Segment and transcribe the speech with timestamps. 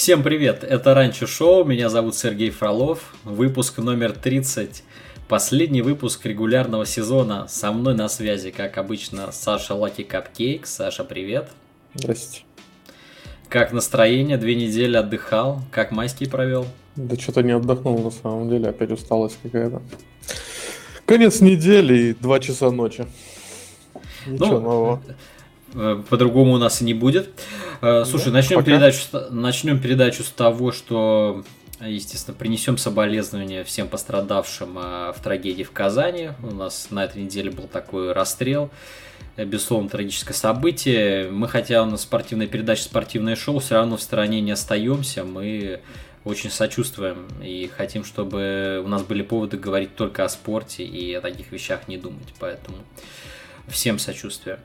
[0.00, 4.82] Всем привет, это Ранчо Шоу, меня зовут Сергей Фролов, выпуск номер 30,
[5.28, 11.50] последний выпуск регулярного сезона, со мной на связи, как обычно, Саша Лаки Капкейк, Саша, привет.
[11.92, 12.44] Здрасте.
[13.50, 16.66] Как настроение, две недели отдыхал, как майский провел?
[16.96, 19.82] Да что-то не отдохнул на самом деле, опять усталость какая-то.
[21.04, 23.06] Конец недели и два часа ночи.
[24.26, 25.02] Ничего ну, нового.
[25.74, 27.30] Э, по-другому у нас и не будет.
[27.80, 31.44] Э, слушай, ну, начнем передачу, начнем передачу с того, что,
[31.80, 36.30] естественно, принесем соболезнования всем пострадавшим э, в трагедии в Казани.
[36.42, 38.70] У нас на этой неделе был такой расстрел.
[39.36, 41.30] Безусловно, трагическое событие.
[41.30, 45.24] Мы, хотя у нас спортивная передача, спортивное шоу, все равно в стороне не остаемся.
[45.24, 45.80] Мы
[46.24, 51.20] очень сочувствуем и хотим, чтобы у нас были поводы говорить только о спорте и о
[51.20, 52.34] таких вещах не думать.
[52.38, 52.78] Поэтому
[53.68, 54.58] всем сочувствия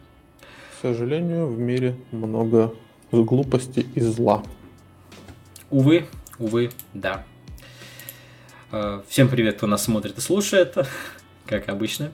[0.93, 2.71] сожалению, в мире много
[3.11, 4.43] глупости и зла.
[5.71, 6.05] Увы,
[6.37, 7.25] увы, да.
[8.71, 10.77] Э, всем привет, кто нас смотрит и слушает,
[11.47, 12.11] как обычно.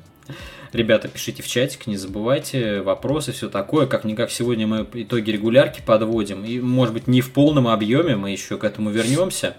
[0.71, 3.87] Ребята, пишите в чатик, не забывайте, вопросы, все такое.
[3.87, 6.45] Как-никак сегодня мы итоги регулярки подводим.
[6.45, 9.57] И, может быть, не в полном объеме, мы еще к этому вернемся.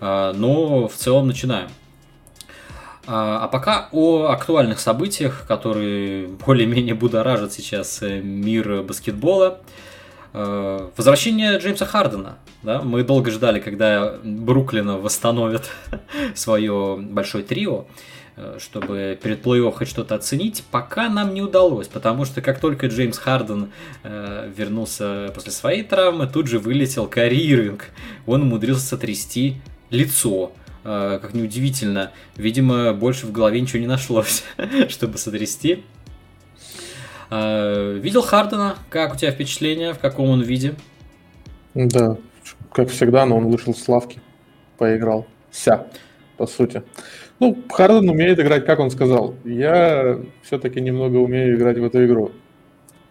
[0.00, 1.70] Э, но в целом начинаем.
[3.06, 9.60] А, а пока о актуальных событиях, которые более-менее будоражат сейчас э, мир баскетбола.
[10.32, 12.38] Э, возвращение Джеймса Хардена.
[12.62, 12.80] Да?
[12.80, 15.70] Мы долго ждали, когда Бруклина восстановит
[16.34, 17.84] свое большое трио,
[18.36, 20.64] э, чтобы перед плей-офф хоть что-то оценить.
[20.70, 23.70] Пока нам не удалось, потому что как только Джеймс Харден
[24.02, 27.90] вернулся после своей травмы, тут же вылетел Карри Ирвинг.
[28.24, 29.56] Он умудрился сотрясти
[29.90, 30.52] лицо
[30.84, 34.44] как неудивительно, видимо, больше в голове ничего не нашлось,
[34.88, 35.82] чтобы сотрясти.
[37.30, 38.76] А, видел Хардена?
[38.90, 39.94] Как у тебя впечатление?
[39.94, 40.74] В каком он виде?
[41.74, 42.18] Да,
[42.70, 44.20] как всегда, но он вышел с лавки,
[44.78, 45.26] поиграл.
[45.50, 45.86] Вся,
[46.36, 46.82] по сути.
[47.40, 49.34] Ну, Харден умеет играть, как он сказал.
[49.44, 52.32] Я все-таки немного умею играть в эту игру.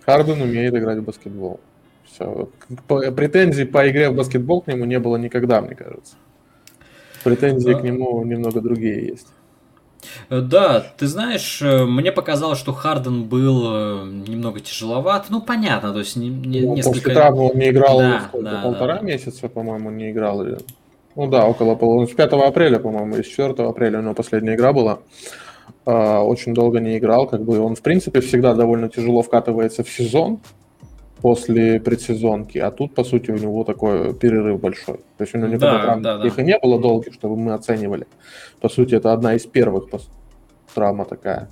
[0.05, 1.59] Харден умеет играть в баскетбол.
[2.05, 2.50] Все.
[2.88, 6.16] Претензий по игре в баскетбол к нему не было никогда, мне кажется.
[7.23, 9.28] Претензии к нему немного другие есть.
[10.29, 15.28] Э, да, ты знаешь, э, мне показалось, что Харден был э, немного тяжеловат.
[15.29, 17.00] Ну, понятно, то есть не, не, ну, несколько...
[17.00, 19.01] После травмы он не играл да, сколько, да, полтора да.
[19.01, 20.45] месяца, по-моему, не играл.
[21.16, 22.07] Ну да, около половины.
[22.07, 25.00] С 5 апреля, по-моему, или с 4 апреля у него последняя игра была.
[25.85, 29.90] А, очень долго не играл, как бы он, в принципе, всегда довольно тяжело вкатывается в
[29.90, 30.40] сезон
[31.23, 34.97] после предсезонки, а тут, по сути, у него такой перерыв большой.
[35.17, 36.28] То есть у него никогда да, травм да, да.
[36.28, 38.07] и не было долгих, чтобы мы оценивали.
[38.59, 39.85] По сути, это одна из первых
[40.75, 41.47] травма такая.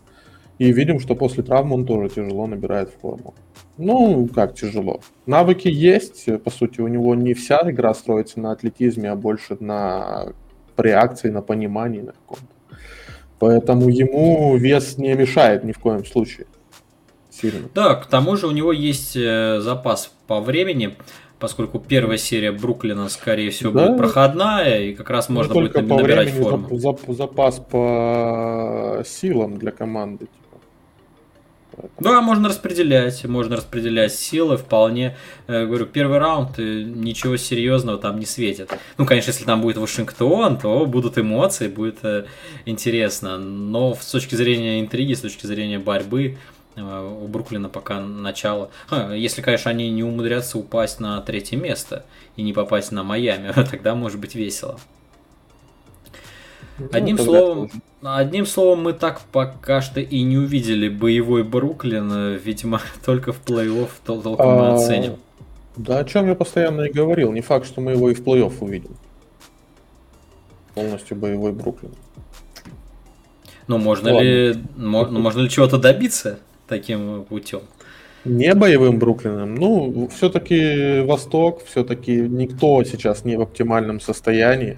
[0.60, 3.34] И видим, что после травмы он тоже тяжело набирает форму.
[3.78, 5.00] Ну, как тяжело.
[5.26, 10.34] Навыки есть, по сути, у него не вся игра строится на атлетизме, а больше на
[10.76, 12.78] реакции, на понимании на каком-то.
[13.40, 16.46] Поэтому ему вес не мешает ни в коем случае
[17.42, 17.70] сильно.
[17.74, 20.96] Да, к тому же у него есть э, запас по времени,
[21.40, 23.88] поскольку первая серия Бруклина, скорее всего, да?
[23.88, 26.78] будет проходная, и как раз ну, можно будет набирать времени, форму.
[26.78, 30.28] Зап, запас по силам для команды.
[30.28, 31.90] Типа.
[32.00, 35.18] Да, можно распределять, можно распределять силы вполне.
[35.48, 38.72] Э, говорю, первый раунд э, ничего серьезного там не светит.
[38.98, 42.00] Ну, конечно, если там будет Вашингтон, то будут эмоции, будет
[42.66, 43.38] интересно.
[43.40, 48.70] Но с точки зрения интриги, с точки зрения борьбы, Э, у Бруклина пока начало.
[49.14, 52.06] Если, конечно, они не умудрятся упасть на третье место
[52.36, 54.80] и не попасть на Майами, тогда может быть весело.
[56.80, 57.70] Ну, одним словом,
[58.02, 63.42] одним словом, мы так пока что и не увидели боевой Бруклин, э, видимо, только в
[63.46, 65.18] плей-офф толком мы а, оценим.
[65.76, 67.32] Да, о чем я постоянно и говорил.
[67.32, 68.96] Не факт, что мы его и в плей-офф увидим.
[70.74, 71.92] Полностью боевой Бруклин.
[73.68, 74.26] Ну, можно Ладно.
[74.26, 76.40] ли, можно, можно ли чего-то добиться?
[76.72, 77.62] Таким путем?
[78.24, 79.56] Не боевым Бруклином.
[79.56, 84.78] Ну, все-таки Восток, все-таки никто сейчас не в оптимальном состоянии.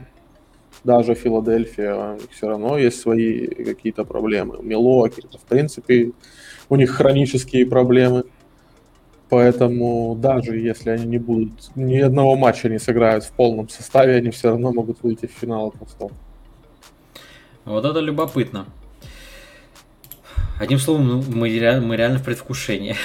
[0.84, 4.58] Даже Филадельфия, все равно есть свои какие-то проблемы.
[4.64, 6.12] Милоки, в принципе,
[6.70, 8.24] у них хронические проблемы.
[9.30, 14.30] Поэтому даже если они не будут, ни одного матча не сыграют в полном составе, они
[14.30, 16.16] все равно могут выйти в финал от Востока.
[17.66, 18.66] Вот это любопытно.
[20.60, 22.96] Одним словом, ну, мы, реально, мы реально в предвкушении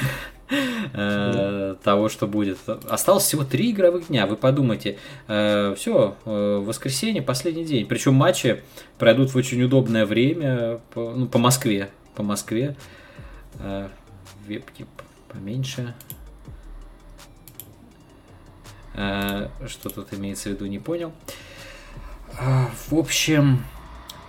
[0.92, 2.58] э, того, что будет.
[2.88, 4.26] Осталось всего три игровых дня.
[4.26, 4.98] Вы подумайте,
[5.28, 7.86] э, все, э, воскресенье, последний день.
[7.86, 8.62] Причем матчи
[8.98, 11.90] пройдут в очень удобное время по, ну, по Москве.
[12.14, 12.76] По Москве.
[14.46, 14.86] Вебки
[15.32, 15.94] поменьше.
[18.94, 21.12] Что тут имеется в виду, не понял.
[22.88, 23.64] В общем,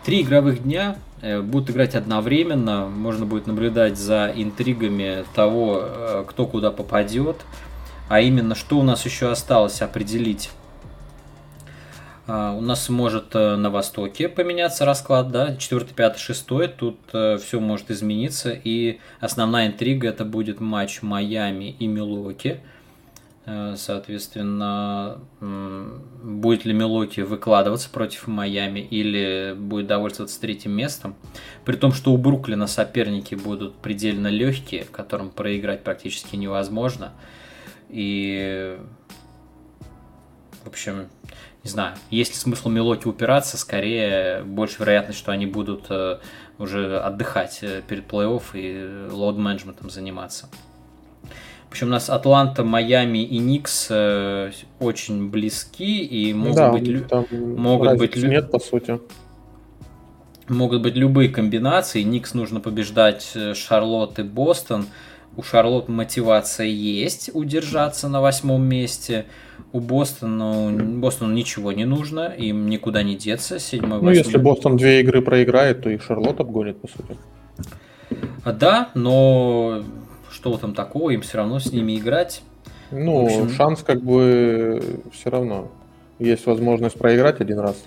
[0.06, 2.88] три игровых дня будут играть одновременно.
[2.88, 7.38] Можно будет наблюдать за интригами того, кто куда попадет.
[8.08, 10.50] А именно, что у нас еще осталось определить
[12.32, 16.46] а, у нас может э, на востоке поменяться расклад, да, 4, 5, 6,
[16.78, 22.60] тут э, все может измениться, и основная интрига это будет матч Майами и Милоки.
[23.52, 31.16] Э, соответственно, будет ли Милоки выкладываться против Майами или будет довольствоваться третьим местом.
[31.66, 37.14] При том, что у Бруклина соперники будут предельно легкие, которым проиграть практически невозможно.
[37.90, 38.78] И,
[40.64, 41.08] в общем,
[41.64, 46.20] не знаю, есть ли смысл Мелоки упираться, скорее больше вероятность, что они будут э,
[46.60, 50.50] уже отдыхать э, перед плей-офф и лоуд-менеджментом заниматься.
[51.70, 57.26] Общем, у нас Атланта, Майами и Никс э, очень близки и могут да, быть, там
[57.32, 59.00] могут быть нет по сути.
[60.48, 62.02] Могут быть любые комбинации.
[62.02, 64.88] Никс нужно побеждать Шарлотт и Бостон.
[65.38, 69.26] У Шарлотт мотивация есть удержаться на восьмом месте
[69.72, 73.60] у Бостона, Бостону ничего не нужно, им никуда не деться.
[73.60, 77.18] Седьмой, ну, если Бостон две игры проиграет, то и Шарлотт обгонит, по сути.
[78.44, 79.84] А, да, но
[80.32, 82.42] что там такого, им все равно с ними играть.
[82.92, 83.50] Ну, общем...
[83.50, 85.70] шанс как бы все равно.
[86.18, 87.78] Есть возможность проиграть один раз.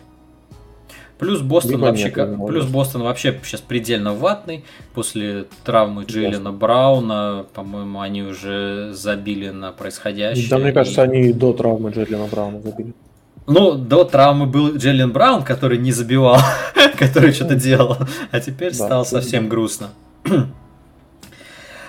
[1.19, 4.65] Плюс Бостон Либо вообще, нет, плюс Бостон вообще сейчас предельно ватный.
[4.93, 10.49] После травмы Джейлена Брауна, по-моему, они уже забили на происходящее.
[10.51, 11.05] Да, мне кажется, и...
[11.05, 12.93] они до травмы Джиллина Брауна забили.
[13.47, 16.39] Ну, до травмы был Джейлен Браун, который не забивал,
[16.99, 17.97] который что-то делал,
[18.31, 19.91] а теперь стало совсем грустно.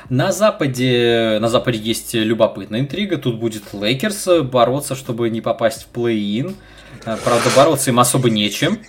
[0.09, 3.17] На Западе, на Западе есть любопытная интрига.
[3.17, 6.55] Тут будет Лейкерс бороться, чтобы не попасть в плей-ин.
[7.03, 8.79] Правда, бороться им особо нечем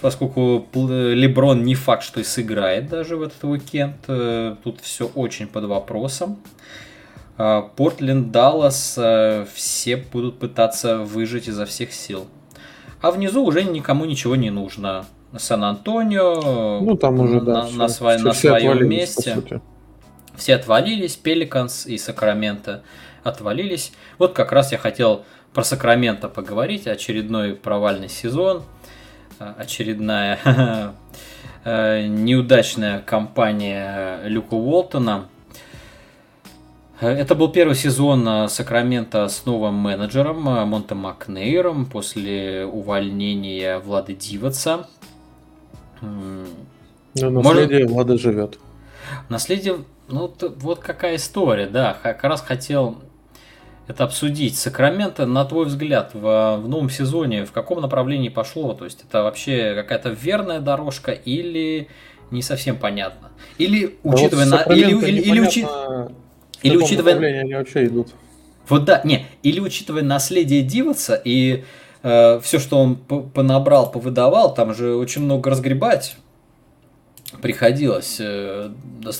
[0.00, 3.96] поскольку Леброн не факт, что и сыграет даже в этот уикенд.
[4.08, 6.38] Э, тут все очень под вопросом.
[7.36, 12.26] Портленд, Даллас, э, все будут пытаться выжить изо всех сил.
[13.00, 15.06] А внизу уже никому ничего не нужно.
[15.34, 18.16] Сан-Антонио ну, там уже, да, на, все, на, сво...
[18.16, 19.60] все, на все своем месте.
[20.40, 22.82] Все отвалились, Пеликанс и Сакраменто
[23.22, 23.92] отвалились.
[24.16, 26.86] Вот как раз я хотел про Сакраменто поговорить.
[26.86, 28.64] Очередной провальный сезон–
[29.38, 30.38] очередная
[31.64, 35.28] э, неудачная кампания Люка Уолтона.
[37.00, 44.86] Это был первый сезон Сакрамента с новым менеджером Монте Макнейром после увольнения Влады Диваца.
[46.02, 46.46] Но
[47.14, 47.90] наследие Может...
[47.90, 48.58] Влада живет.
[49.28, 52.98] Наследие, ну вот какая история, да, как раз хотел
[53.90, 54.56] это обсудить.
[54.56, 58.72] Сакраменто, на твой взгляд, в, в новом сезоне в каком направлении пошло?
[58.72, 61.88] То есть это вообще какая-то верная дорожка или
[62.30, 63.30] не совсем понятно?
[63.58, 64.74] Или учитывая а вот на...
[64.74, 65.66] Или, или, или, учи...
[66.62, 67.40] или учитывая...
[67.40, 68.08] они вообще идут.
[68.68, 71.64] Вот да, не, или учитывая наследие Диваса и
[72.04, 76.16] э, все, что он понабрал, повыдавал, там же очень много разгребать
[77.40, 78.18] приходилось.
[78.20, 78.70] Э,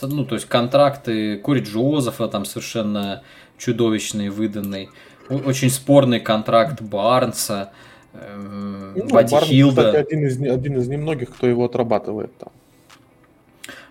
[0.02, 3.22] ну, то есть контракты Кори Джозефа там совершенно
[3.58, 4.88] чудовищный выданный.
[5.28, 7.70] Очень спорный контракт Барнса,
[8.14, 9.84] эм, ну, Бадди Барнс, Хилда.
[9.86, 12.50] Кстати, один из, один из немногих, кто его отрабатывает там.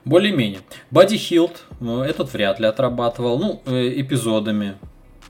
[0.03, 0.59] Более-менее.
[0.91, 4.75] Бадди Хилд, ну, этот вряд ли отрабатывал, ну, э, эпизодами.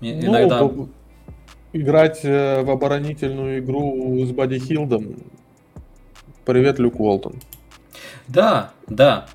[0.01, 0.69] Ну, Иногда...
[1.71, 5.17] Играть э, в оборонительную игру с Бадди Хилдом.
[6.43, 7.35] Привет, Люк Уолтон.
[8.27, 9.27] Да, да.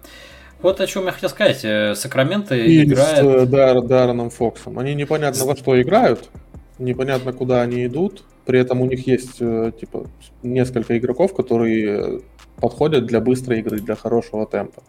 [0.65, 1.65] Вот о чем я хотел сказать.
[1.65, 3.19] Э, Сакраменто и играет...
[3.19, 4.79] с э, Дар, Дарреном Фоксом.
[4.79, 6.31] Они непонятно во что играют,
[6.79, 8.25] непонятно куда они идут.
[8.47, 10.07] При этом у них есть э, типа
[10.43, 12.23] несколько игроков, которые
[12.57, 14.83] подходят для быстрой игры, для хорошего темпа.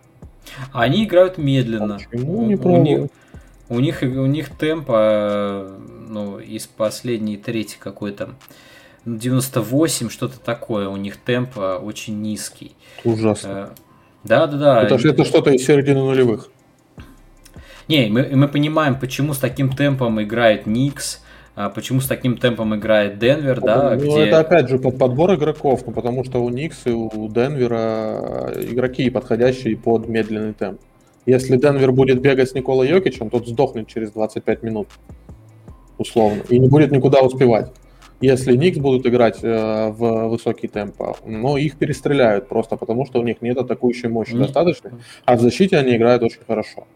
[0.72, 2.00] Они играют медленно.
[2.10, 3.10] Почему не у, них,
[3.68, 8.36] у них у них темп ну, из последней трети какой-то
[9.06, 10.90] 98, что-то такое.
[10.90, 12.76] У них темп очень низкий.
[13.04, 13.72] Ужасно.
[14.24, 14.84] Да, да, да.
[14.84, 16.50] Это, это что-то из середины нулевых.
[17.88, 21.22] Не, мы, мы понимаем, почему с таким темпом играет Никс,
[21.56, 23.92] а почему с таким темпом играет Денвер, да?
[23.92, 24.26] Ну, где...
[24.26, 29.10] это опять же под подбор игроков, ну, потому что у Никс и у Денвера игроки,
[29.12, 30.82] подходящие под медленный темп.
[31.28, 34.88] Если Денвер будет бегать с Николой Йокичем, тот сдохнет через 25 минут,
[35.98, 37.72] условно, и не будет никуда успевать.
[38.26, 43.24] Если Никс будут играть э, в высокий темп, но их перестреляют просто потому, что у
[43.24, 44.40] них нет атакующей мощи mm-hmm.
[44.40, 44.92] достаточно,
[45.26, 46.88] а в защите они играют очень хорошо.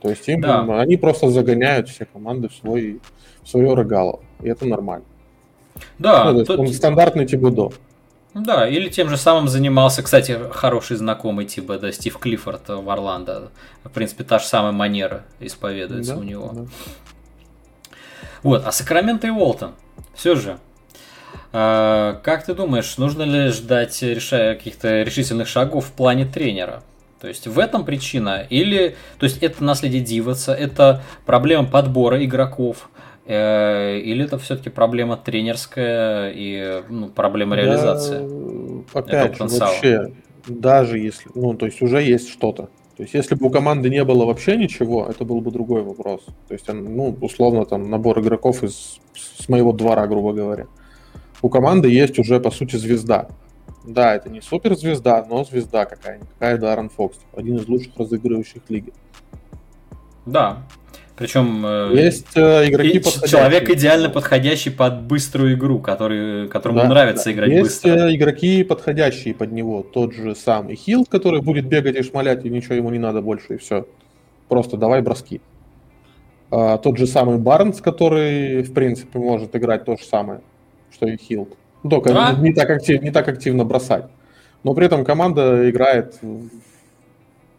[0.00, 0.80] То есть им, да.
[0.80, 3.00] они просто загоняют все команды в, свой,
[3.42, 4.20] в свое рогало.
[4.42, 5.04] И это нормально.
[5.98, 6.32] Да.
[6.32, 7.70] Ну, то он стандартный Тибудо.
[8.32, 13.50] Да, или тем же самым занимался, кстати, хороший знакомый типа, да, Стив Клиффорд в Орландо.
[13.82, 16.50] В принципе, та же самая манера исповедуется да, у него.
[16.54, 16.64] Да.
[18.42, 19.72] Вот, а Сакраменто и Уолтон.
[20.14, 20.58] Все же.
[21.52, 26.82] А, как ты думаешь, нужно ли ждать решая каких-то решительных шагов в плане тренера?
[27.20, 28.46] То есть в этом причина?
[28.48, 32.88] Или, то есть это наследие Диваса, это проблема подбора игроков,
[33.26, 38.20] э, или это все-таки проблема тренерская и ну, проблема реализации?
[38.94, 40.12] Да, опять же, вообще,
[40.46, 42.70] даже если, ну, то есть уже есть что-то.
[42.96, 46.20] То есть, если бы у команды не было вообще ничего, это был бы другой вопрос.
[46.48, 50.66] То есть, ну, условно, там, набор игроков из, с моего двора, грубо говоря.
[51.42, 53.28] У команды есть уже, по сути, звезда.
[53.84, 56.28] Да, это не суперзвезда, но звезда какая-нибудь.
[56.34, 58.92] Какая Даррен Фокс, один из лучших разыгрывающих лиги.
[60.26, 60.62] Да,
[61.20, 63.28] причем э, есть э, игроки подходящие.
[63.28, 67.32] Человек идеально подходящий под быструю игру, который, которому да, нравится да.
[67.32, 68.06] играть есть быстро.
[68.06, 69.82] Есть игроки подходящие под него.
[69.82, 73.54] Тот же самый Хилд, который будет бегать и шмалять, и ничего ему не надо больше,
[73.54, 73.86] и все.
[74.48, 75.42] Просто давай броски.
[76.50, 80.40] А, тот же самый Барнс, который, в принципе, может играть то же самое,
[80.92, 81.56] что и Хилд.
[81.88, 82.34] Только а?
[82.34, 84.06] не, так актив, не так активно бросать.
[84.64, 86.20] Но при этом команда играет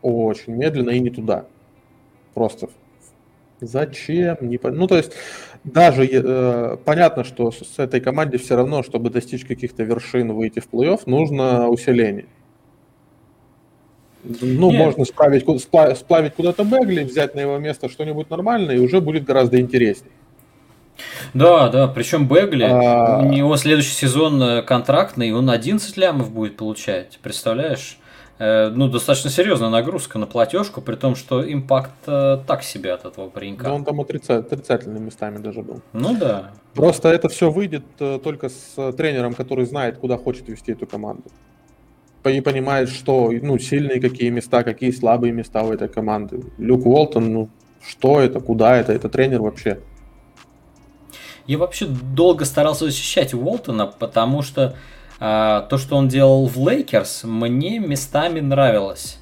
[0.01, 1.45] очень медленно и не туда.
[2.33, 2.69] Просто
[3.61, 4.37] Зачем?
[4.41, 4.75] Не пон...
[4.75, 5.13] Ну, то есть,
[5.63, 10.67] даже э, понятно, что с этой команде все равно, чтобы достичь каких-то вершин, выйти в
[10.67, 12.25] плей-офф, нужно усиление.
[14.23, 14.79] Ну, Нет.
[14.79, 15.45] можно справить,
[15.97, 20.11] сплавить куда-то Бегли, взять на его место что-нибудь нормальное, и уже будет гораздо интереснее.
[21.33, 23.19] Да, да, причем Бегли, а...
[23.19, 27.97] у него следующий сезон э, контрактный, он 11 лямов будет получать, представляешь?
[28.41, 33.05] Э, ну, достаточно серьезная нагрузка на платежку, при том, что импакт э, так себе от
[33.05, 33.65] этого паренька.
[33.65, 34.37] Да он там отрица...
[34.37, 35.81] отрицательными местами даже был.
[35.93, 36.51] Ну да.
[36.73, 41.25] Просто это все выйдет э, только с тренером, который знает, куда хочет вести эту команду.
[42.25, 46.41] И понимает, что ну, сильные какие места, какие слабые места у этой команды.
[46.57, 47.49] Люк Уолтон, ну,
[47.87, 49.81] что это, куда это, это тренер вообще.
[51.47, 54.75] Я вообще долго старался защищать Уолтона, потому что
[55.19, 59.19] а, то, что он делал в Лейкерс, мне местами нравилось.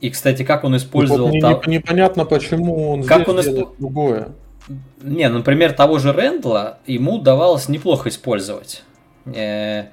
[0.00, 1.28] И, кстати, как он использовал...
[1.28, 3.78] Ну, не, непонятно, почему он как здесь он делает исп...
[3.78, 4.28] другое.
[5.02, 8.82] Не, например, того же Рэндла ему удавалось неплохо использовать.
[9.24, 9.86] Э,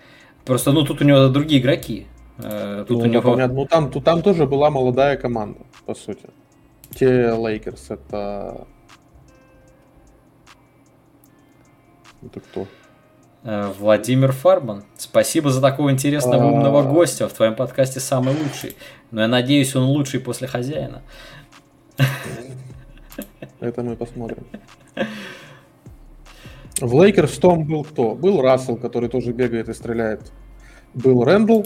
[0.44, 2.08] просто, ну, тут у него другие игроки.
[2.40, 3.32] Э, тут ну, у него...
[3.32, 3.56] понятно.
[3.56, 6.30] Ну, там, тут, там тоже была молодая команда, по сути.
[6.94, 8.68] Те Лейкерс, это...
[12.24, 12.68] Это кто?
[13.44, 17.28] Э, Владимир Фарман, спасибо за такого интересного умного гостя.
[17.28, 18.76] В твоем подкасте самый лучший.
[19.10, 21.02] Но я надеюсь, он лучший после хозяина.
[23.60, 24.46] Это мы посмотрим.
[26.80, 28.16] В Лейкерс том был кто?
[28.16, 30.32] Был Рассел, который тоже бегает и стреляет.
[30.94, 31.64] Был Рэндл,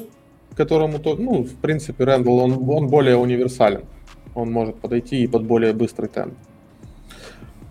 [0.56, 3.86] которому то, ну, в принципе, Рэндл, он, он более универсален.
[4.34, 6.34] Он может подойти и под более быстрый темп.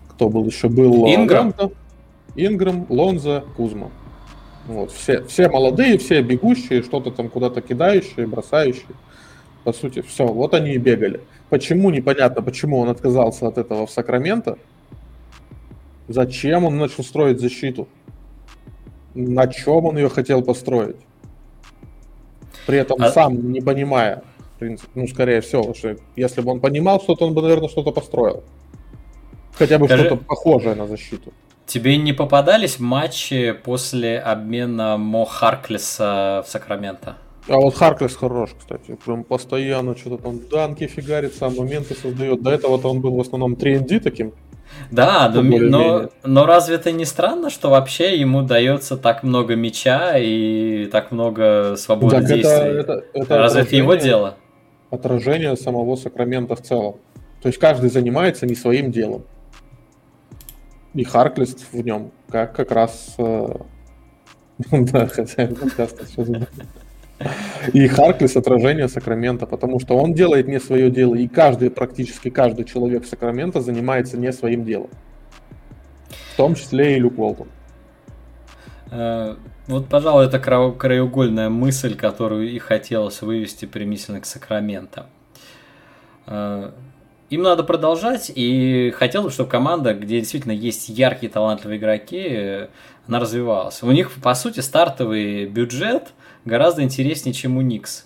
[0.09, 0.69] Кто был еще?
[0.69, 1.53] Был Инграм.
[1.57, 1.71] Ранто.
[2.35, 3.91] Инграм, Лонза, Кузма.
[4.67, 8.95] Вот, все, все молодые, все бегущие, что-то там куда-то кидающие, бросающие.
[9.63, 11.21] По сути, все, вот они и бегали.
[11.49, 14.57] Почему, непонятно, почему он отказался от этого в Сакраменто.
[16.07, 17.87] Зачем он начал строить защиту?
[19.13, 20.97] На чем он ее хотел построить?
[22.67, 23.09] При этом а...
[23.09, 24.23] сам не понимая,
[24.55, 27.91] в принципе, ну, скорее всего, что если бы он понимал что-то, он бы, наверное, что-то
[27.91, 28.43] построил.
[29.53, 30.05] Хотя бы Скажи...
[30.05, 31.31] что-то похожее на защиту.
[31.65, 37.15] Тебе не попадались матчи после обмена Мо Харклиса в Сакраменто?
[37.47, 38.97] А вот Харклис хорош, кстати.
[39.03, 42.41] Прям постоянно что-то там данки фигарит, сам моменты создает.
[42.43, 44.33] До этого-то он был в основном 3 таким.
[44.91, 50.17] Да, но, но, но разве это не странно, что вообще ему дается так много мяча
[50.17, 52.79] и так много свободы так действий?
[52.79, 54.35] Это, это, это разве это его дело?
[54.89, 56.95] Отражение самого Сакрамента в целом.
[57.41, 59.23] То есть каждый занимается не своим делом
[60.95, 63.15] и Харклист в нем, как как раз...
[63.17, 63.47] Э,
[64.71, 66.29] да, подкаста сейчас
[67.73, 72.65] и Харклис отражение Сакрамента, потому что он делает не свое дело, и каждый, практически каждый
[72.65, 74.89] человек Сакрамента занимается не своим делом.
[76.33, 77.47] В том числе и Люк Уолтон.
[78.91, 79.35] Э,
[79.67, 85.07] вот, пожалуй, это краеугольная мысль, которую и хотелось вывести примительно к Сакраменто.
[87.29, 92.67] Им надо продолжать, и хотелось бы, чтобы команда, где действительно есть яркие, талантливые игроки,
[93.07, 93.81] она развивалась.
[93.81, 96.13] У них, по сути, стартовый бюджет
[96.45, 98.05] гораздо интереснее, чем у Никс.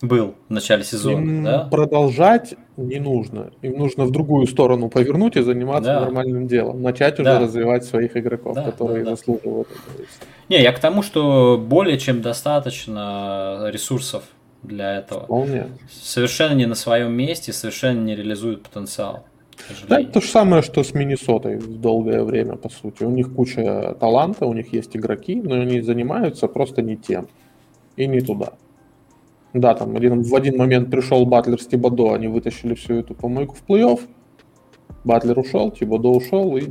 [0.00, 1.66] Был в начале сезона, Им да?
[1.68, 3.50] продолжать не нужно.
[3.62, 6.00] Им нужно в другую сторону повернуть и заниматься Да.
[6.02, 6.82] нормальным делом.
[6.82, 7.40] Начать уже Да.
[7.40, 9.16] развивать своих игроков, Да, которые да, да.
[9.16, 10.06] заслуживают этого.
[10.48, 14.22] Не, я к тому, что более чем достаточно ресурсов
[14.68, 15.24] для этого.
[15.24, 15.66] Вполне.
[15.90, 19.24] Совершенно не на своем месте, совершенно не реализуют потенциал.
[19.88, 23.02] Да, это то же самое, что с Миннесотой в долгое время, по сути.
[23.02, 27.28] У них куча таланта, у них есть игроки, но они занимаются просто не тем.
[27.96, 28.52] И не туда.
[29.54, 33.56] Да, там один, в один момент пришел Батлер с Тибодо, они вытащили всю эту помойку
[33.56, 34.00] в плей-офф.
[35.04, 36.64] Батлер ушел, Тибодо ушел, и,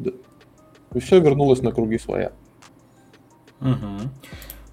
[0.94, 2.32] и все вернулось на круги своя.
[3.60, 4.10] Угу.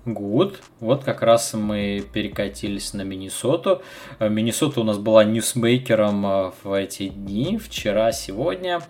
[0.05, 0.61] Good.
[0.81, 3.81] Вот как раз мы перекатились на Миннесоту.
[4.19, 8.81] Э, Миннесота у нас была ньюсмейкером э, в эти дни, вчера, сегодня.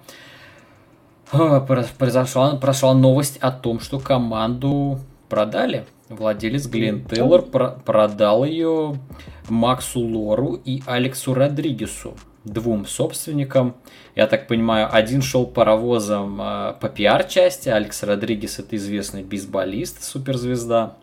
[1.32, 5.86] Э, про- Произошла, прошла новость о том, что команду продали.
[6.08, 7.04] Владелец Глен.
[7.06, 8.98] Тейлор про- продал ее
[9.48, 13.76] Марку Лори и Алексу Родригесу, двум собственникам.
[14.14, 20.96] Я так понимаю, один шел паровозом по пиар-части, Алекс Родригес это известный бейсболист, суперзвезда,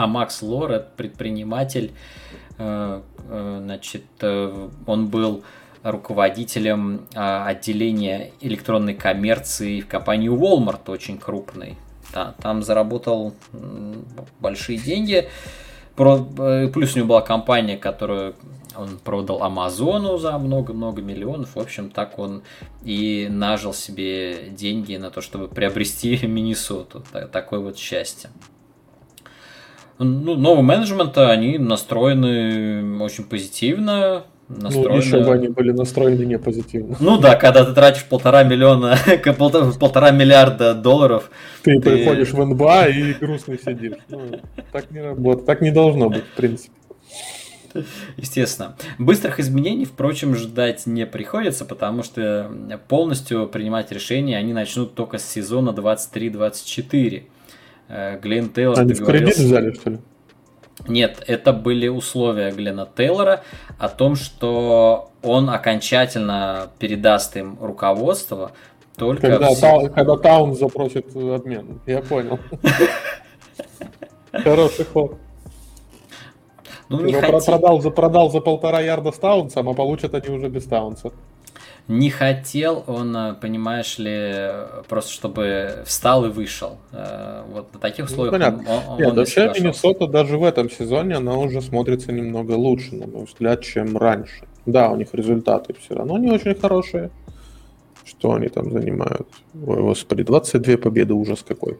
[0.00, 1.92] а Макс Лор это предприниматель,
[2.58, 5.42] э, э, значит, э, он был
[5.82, 11.76] руководителем э, отделения электронной коммерции в компании Walmart, очень крупной.
[12.12, 13.34] Да, там заработал
[14.40, 15.28] большие деньги.
[15.94, 18.34] Плюс у него была компания, которую
[18.76, 21.54] он продал Амазону за много-много миллионов.
[21.54, 22.42] В общем, так он
[22.82, 27.04] и нажил себе деньги на то, чтобы приобрести Миннесоту.
[27.12, 28.30] Та- Такое вот счастье.
[30.02, 34.24] Ну, новый менеджмент, они настроены очень позитивно.
[34.48, 34.96] Ну, Настроены...
[34.96, 36.96] еще бы они были настроены не позитивно.
[36.98, 38.96] Ну да, когда ты тратишь полтора миллиона,
[39.38, 41.30] полтора, полтора миллиарда долларов,
[41.62, 43.98] Ты, Ты- приходишь в НБА и грустный сидишь.
[44.08, 44.40] Ну,
[44.72, 46.72] так не работает, так не должно быть, в принципе.
[48.16, 48.76] естественно.
[48.98, 52.50] Быстрых изменений, впрочем, ждать не приходится, потому что
[52.88, 57.24] полностью принимать решения они начнут только с сезона 23-24.
[57.90, 59.98] Э, Глен Тейлор Они в кредит взяли, что ли?
[60.86, 63.42] Нет, это были условия Глена Тейлора
[63.78, 68.52] о том, что он окончательно передаст им руководство
[68.96, 71.80] только Когда, в Та- когда Таун запросит обмен.
[71.86, 72.38] Я понял.
[74.32, 75.18] Хороший ход.
[76.88, 80.48] Ну, не Его продал, за, продал за полтора ярда с Таунсом, а получат они уже
[80.48, 81.12] без Таунса.
[81.90, 84.32] Не хотел он, э, понимаешь ли,
[84.88, 86.78] просто чтобы встал и вышел.
[86.92, 88.62] Э, Вот на таких Ну, условиях понятно.
[88.68, 89.62] он, он Нет, не вообще соглашался.
[89.62, 94.44] Миннесота даже в этом сезоне, она уже смотрится немного лучше, на мой взгляд, чем раньше.
[94.66, 97.10] Да, у них результаты все равно не очень хорошие.
[98.04, 99.26] Что они там занимают?
[99.66, 101.72] Ой, господи, 22 победы, ужас какой.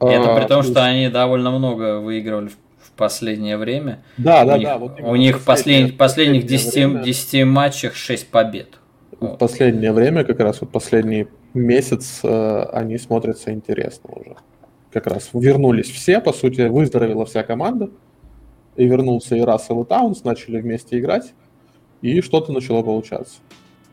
[0.00, 2.56] Это А, при том, что они довольно много выигрывали в,
[2.96, 4.04] последнее время.
[4.18, 4.78] Да, да, у них, да.
[4.78, 8.68] вот у них в последних, последних 10, последнее время- 10 матчах 6 побед.
[9.32, 14.36] В последнее время, как раз вот последний месяц, э, они смотрятся интересно уже.
[14.92, 17.90] Как раз вернулись все, по сути, выздоровела вся команда.
[18.76, 21.32] И вернулся и Рассел, и Таунс, начали вместе играть.
[22.02, 23.38] И что-то начало получаться.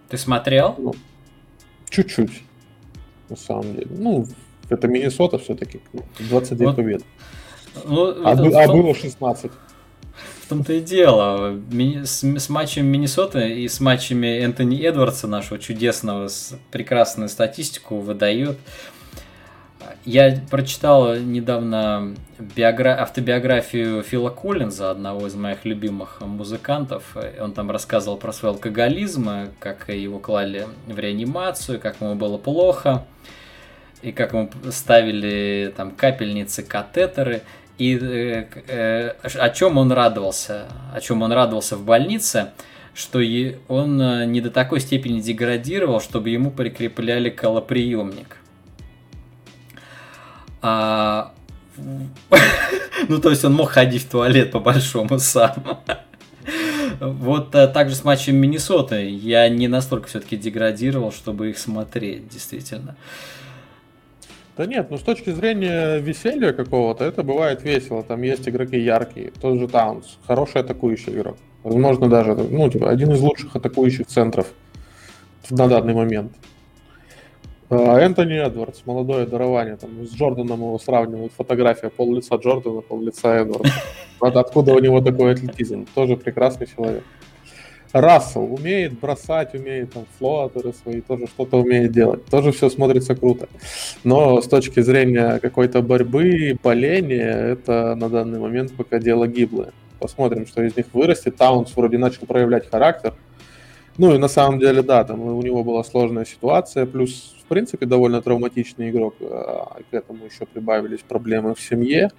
[0.10, 0.96] Ты смотрел?
[1.90, 2.44] Чуть-чуть,
[3.30, 3.88] на самом деле.
[3.90, 4.26] Ну,
[4.70, 5.80] это Миннесота все-таки.
[6.20, 7.04] 22 Вот победы.
[7.86, 9.52] Ну, А, это а было 16.
[10.52, 11.62] Том-то и дело.
[12.04, 18.58] С, с матчем Миннесоты и с матчами Энтони Эдвардса, нашего чудесного, с прекрасную статистику выдает.
[20.04, 27.16] Я прочитал недавно биогра- автобиографию Фила Коллинза, одного из моих любимых музыкантов.
[27.40, 33.06] Он там рассказывал про свой алкоголизм, как его клали в реанимацию, как ему было плохо,
[34.02, 37.42] и как ему ставили там капельницы, катетеры.
[37.82, 40.68] И э, э, о чем он радовался?
[40.94, 42.52] О чем он радовался в больнице?
[42.94, 43.20] Что
[43.68, 48.38] он э, не до такой степени деградировал, чтобы ему прикрепляли колоприемник.
[50.62, 51.34] А,
[53.08, 55.56] ну, то есть он мог ходить в туалет по-большому сам.
[57.00, 62.96] Вот э, также с матчем Миннесоты я не настолько все-таки деградировал, чтобы их смотреть, действительно.
[64.62, 68.04] Да нет, ну с точки зрения веселья какого-то, это бывает весело.
[68.04, 69.32] Там есть игроки яркие.
[69.42, 70.20] Тот же Таунс.
[70.28, 71.38] Хороший атакующий игрок.
[71.64, 74.54] Возможно, даже, ну, типа, один из лучших атакующих центров
[75.50, 76.34] на данный момент.
[77.72, 79.78] А, Энтони Эдвардс, молодое дарование.
[79.78, 81.34] Там с Джорданом его сравнивают.
[81.36, 83.74] Фотография пол лица Джордана, пол лица Эдвардса.
[84.20, 85.88] Откуда у него такой атлетизм.
[85.96, 87.04] Тоже прекрасный человек.
[87.94, 92.26] Рассел умеет бросать, умеет там флоатеры свои, тоже что-то умеет делать.
[92.26, 93.50] Тоже все смотрится круто.
[94.04, 99.74] Но с точки зрения какой-то борьбы, поления, это на данный момент пока дело гиблое.
[100.00, 101.36] Посмотрим, что из них вырастет.
[101.36, 103.14] Таунс вроде начал проявлять характер.
[103.98, 107.86] Ну и на самом деле, да, там у него была сложная ситуация, плюс, в принципе,
[107.86, 109.16] довольно травматичный игрок.
[109.20, 112.10] А, к этому еще прибавились проблемы в семье.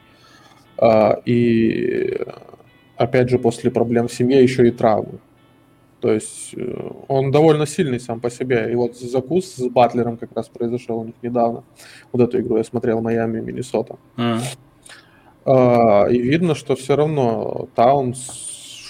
[0.76, 2.20] А, и
[2.96, 5.18] опять же, после проблем в семье еще и травмы.
[6.02, 8.72] То есть э, он довольно сильный сам по себе.
[8.72, 11.62] И вот закус с Батлером как раз произошел у них недавно.
[12.10, 13.96] Вот эту игру я смотрел Майами, Миннесота.
[14.16, 14.40] Mm.
[15.44, 18.82] А, и видно, что все равно Таунс,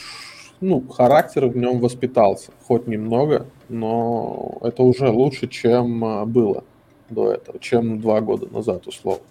[0.62, 2.50] ну, характер в нем воспитался.
[2.66, 6.64] Хоть немного, но это уже лучше, чем а, было
[7.10, 9.26] до этого, чем два года назад, условно.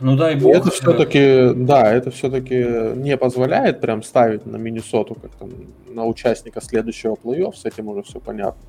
[0.00, 0.54] Ну дай бог.
[0.54, 5.50] Это все-таки, да, это все-таки не позволяет прям ставить на Миннесоту как там
[5.88, 8.62] на участника следующего плей-офф, с этим уже все понятно.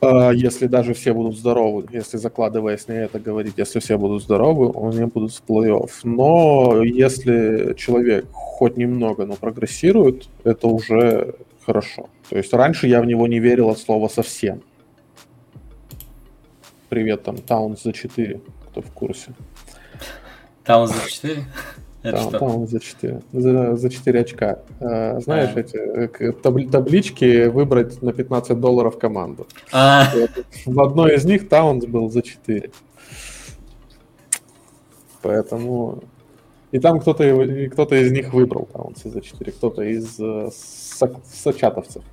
[0.00, 4.72] А, если даже все будут здоровы, если закладываясь на это говорить, если все будут здоровы,
[4.76, 5.90] они будут в плей-офф.
[6.04, 12.08] Но если человек хоть немного, но прогрессирует, это уже хорошо.
[12.28, 14.62] То есть раньше я в него не верил от слова совсем.
[16.88, 19.34] Привет, там, Таунс за 4, кто в курсе.
[20.68, 21.44] Там за 4?
[22.02, 23.22] Это там, там за 4.
[23.32, 24.58] За, за 4 очка.
[24.80, 25.60] А, знаешь, а.
[25.60, 29.46] эти э, табли, таблички выбрать на 15 долларов команду.
[29.72, 30.12] А.
[30.66, 32.70] В одной из них Таунс был за 4.
[35.22, 36.02] Поэтому...
[36.70, 37.24] И там кто-то
[37.72, 40.50] кто из них выбрал Таунса за 4, кто-то из э,
[41.32, 42.04] сочатовцев.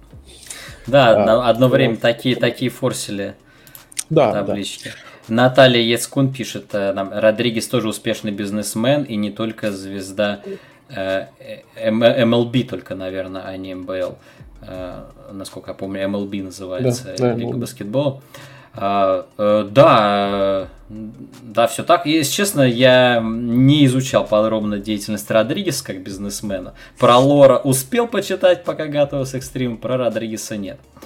[0.87, 3.35] Да, а, одно время такие, такие форсили
[4.09, 4.87] да, таблички.
[4.87, 5.14] Да.
[5.27, 10.41] Наталья Ецкун пишет э, нам, Родригес тоже успешный бизнесмен и не только звезда
[10.89, 11.27] э,
[11.77, 14.17] MLB только, наверное, а не МБЛ.
[14.61, 18.21] Э, насколько я помню, MLB называется, да, Лига да, баскетбола.
[18.77, 22.05] А, э, да, да, все так.
[22.05, 26.73] Если честно, я не изучал подробно деятельность Родригеса как бизнесмена.
[26.99, 30.77] Про Лора успел почитать, пока готовился к стриму, про Родригеса нет.
[31.01, 31.05] Э,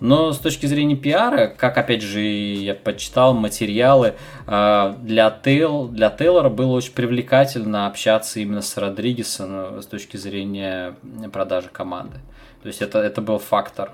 [0.00, 4.14] но с точки зрения пиара, как опять же я почитал материалы,
[4.46, 10.16] а, для, Тейл, для Тейлора было очень привлекательно общаться именно с Родригесом ну, с точки
[10.16, 10.94] зрения
[11.32, 12.18] продажи команды.
[12.62, 13.92] То есть это, это был фактор.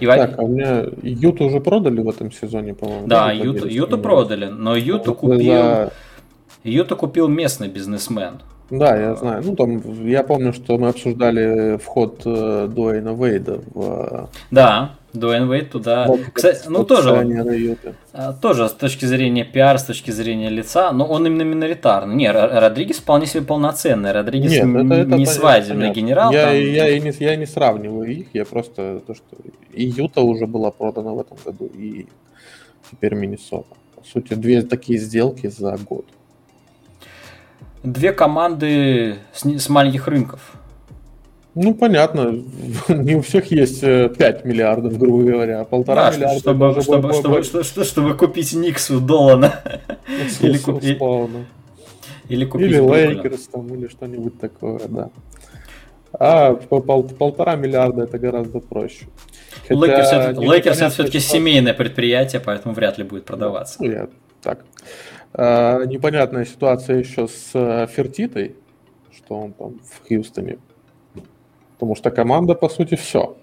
[0.00, 3.06] И так, а у меня Юту уже продали в этом сезоне, по-моему.
[3.06, 5.92] Да, да Юту, Юту продали, но Юту купил, за...
[6.64, 8.40] Юту купил местный бизнесмен.
[8.72, 9.42] Да, я знаю.
[9.44, 14.30] Ну, там, я помню, что мы обсуждали вход э, Дуэйна Вейда в...
[14.50, 16.06] Да, Дуэйн Вейд туда...
[16.06, 17.60] Вот, Кстати, ну, тоже,
[18.14, 22.14] а, тоже с точки зрения пиар, с точки зрения лица, но он именно миноритарный.
[22.14, 24.10] Не, Родригес вполне себе полноценный.
[24.12, 26.32] Родригес Нет, это, это, не свадебный это генерал.
[26.32, 26.54] Я, там...
[26.54, 29.02] я, я, не, я не сравниваю их, я просто...
[29.06, 29.36] То, что
[29.74, 32.06] и Юта уже была продана в этом году, и
[32.90, 33.76] теперь Миннесота.
[33.96, 36.06] По сути, две такие сделки за год
[37.82, 40.40] две команды с, с маленьких рынков.
[41.54, 42.42] Ну, понятно.
[42.88, 45.64] Не у всех есть 5 э, миллиардов, грубо говоря.
[45.64, 46.40] Полтора да, миллиарда.
[46.40, 49.60] Чтобы, чтобы, чтобы, чтобы, чтобы, чтобы, чтобы купить Никсу Долана.
[50.40, 50.98] Или, купить,
[52.28, 55.10] или купить Или Лейкерс там, или что-нибудь такое, да.
[56.18, 59.06] А пол, полтора миллиарда это гораздо проще.
[59.68, 63.76] Лейкерс это все-таки семейное предприятие, поэтому вряд ли будет продаваться.
[63.80, 64.08] Ну, я
[64.42, 64.64] так.
[65.34, 68.54] А, непонятная ситуация еще с э, Фертитой,
[69.10, 70.58] что он там в Хьюстоне.
[71.74, 73.36] Потому что команда, по сути, все.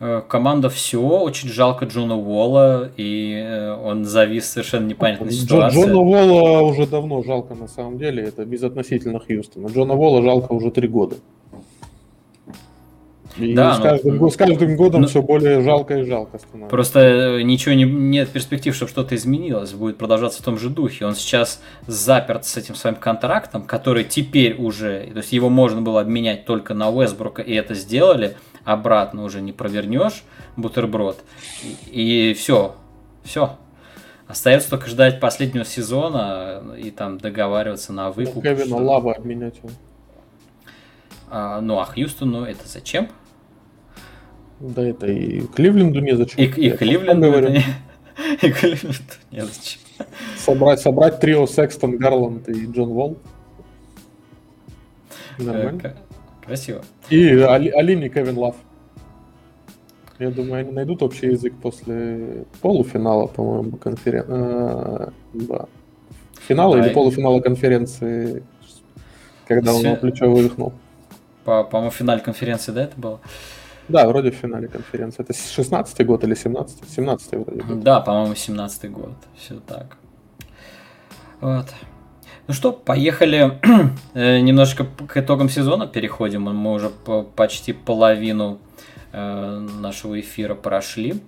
[0.00, 5.80] Э, команда все, очень жалко Джона Уолла, и э, он завис совершенно непонятной ситуации.
[5.80, 9.68] Джона Уолла уже давно жалко на самом деле, это безотносительно Хьюстона.
[9.68, 11.16] Джона Уолла жалко уже три года.
[13.36, 16.70] И да, с, каждым, но, с каждым годом но, все более жалко и жалко становится.
[16.70, 21.04] Просто э, ничего не, нет перспектив, чтобы что-то изменилось, будет продолжаться в том же духе.
[21.04, 26.00] Он сейчас заперт с этим своим контрактом, который теперь уже, то есть его можно было
[26.00, 30.22] обменять только на Уэсбрука, и это сделали, обратно уже не провернешь
[30.56, 31.18] бутерброд.
[31.90, 32.76] И, и все,
[33.24, 33.56] все.
[34.28, 38.42] Остается только ждать последнего сезона и там договариваться на выкуп.
[38.42, 39.70] Кевина Лава обменять его.
[41.30, 43.08] А, ну а Хьюстону это зачем?
[44.64, 46.38] Да это и Кливленду незачем.
[46.38, 47.50] И, и Кливленду говорю.
[48.40, 48.98] И Кливленду
[49.30, 49.80] незачем.
[50.38, 53.18] Собрать, собрать трио Секстон, Гарланд и Джон Волл.
[55.38, 55.94] Нормально.
[56.44, 56.82] Красиво.
[57.10, 58.56] И Али, Алини Кевин Лав.
[60.18, 64.32] Я думаю, они найдут общий язык после полуфинала, по-моему, конференции.
[64.32, 65.66] А, да.
[66.48, 68.42] Финала да, или полуфинала конференции,
[69.46, 70.72] когда он на плечо выдохнул.
[71.44, 73.20] По- по-моему, в финале конференции, да, это было?
[73.88, 75.22] Да, вроде в финале конференции.
[75.22, 77.02] Это 16-й год или 17-й?
[77.02, 77.80] 17-й вроде год.
[77.80, 79.14] Да, по-моему, 17-й год.
[79.36, 79.96] Все так.
[81.40, 81.66] Вот.
[82.46, 83.58] Ну что, поехали
[84.14, 86.42] э, немножко к итогам сезона переходим.
[86.42, 86.90] Мы уже
[87.36, 88.58] почти половину
[89.12, 91.22] э, нашего эфира прошли.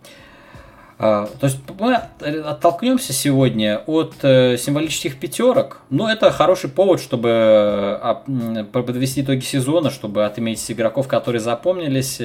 [0.99, 5.83] А, то есть мы оттолкнемся сегодня от э, символических пятерок.
[5.91, 8.25] Но это хороший повод, чтобы а,
[8.73, 12.21] подвести итоги сезона, чтобы отметить игроков, которые запомнились,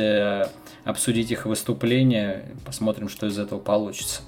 [0.86, 2.46] обсудить их выступления.
[2.66, 4.22] Посмотрим, что из этого получится.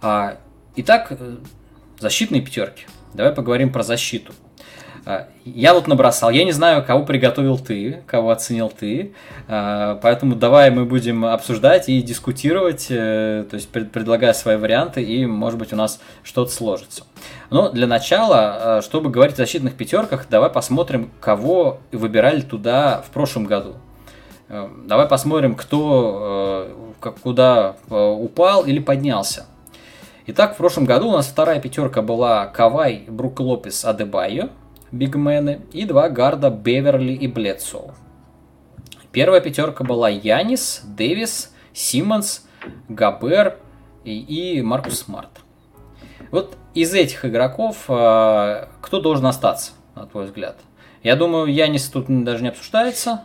[0.00, 0.38] А,
[0.74, 1.12] итак,
[2.00, 2.86] защитные пятерки.
[3.14, 4.32] Давай поговорим про защиту.
[5.04, 6.30] А, я тут набросал.
[6.30, 9.12] Я не знаю, кого приготовил ты, кого оценил ты.
[9.46, 15.26] А, поэтому давай мы будем обсуждать и дискутировать, э, то есть предлагая свои варианты, и,
[15.26, 17.04] может быть, у нас что-то сложится.
[17.50, 23.44] Но для начала, чтобы говорить о защитных пятерках, давай посмотрим, кого выбирали туда в прошлом
[23.44, 23.74] году.
[24.48, 29.46] Э, давай посмотрим, кто э, куда упал или поднялся.
[30.30, 34.50] Итак, в прошлом году у нас вторая пятерка была Кавай, Брук Лопес, Адебайо,
[34.92, 37.92] бигмены, и два гарда Беверли и Бледсоу.
[39.12, 42.46] Первая пятерка была Янис, Дэвис, Симмонс,
[42.88, 43.58] Гобер
[44.04, 45.30] и, и Маркус Смарт.
[46.30, 50.58] Вот из этих игроков э, кто должен остаться, на твой взгляд?
[51.02, 53.22] Я думаю, Янис тут даже не обсуждается.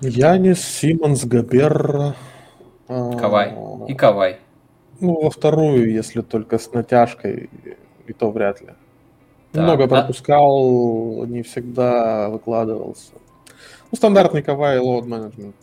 [0.00, 2.14] Янис, Симмонс, Гобер...
[2.86, 3.54] Кавай.
[3.88, 4.38] И Кавай.
[5.00, 7.50] Ну, во вторую, если только с натяжкой,
[8.06, 8.68] и то вряд ли.
[9.52, 13.12] Так, Много а пропускал, не всегда выкладывался.
[13.90, 15.54] Ну, стандартный Кавай load management.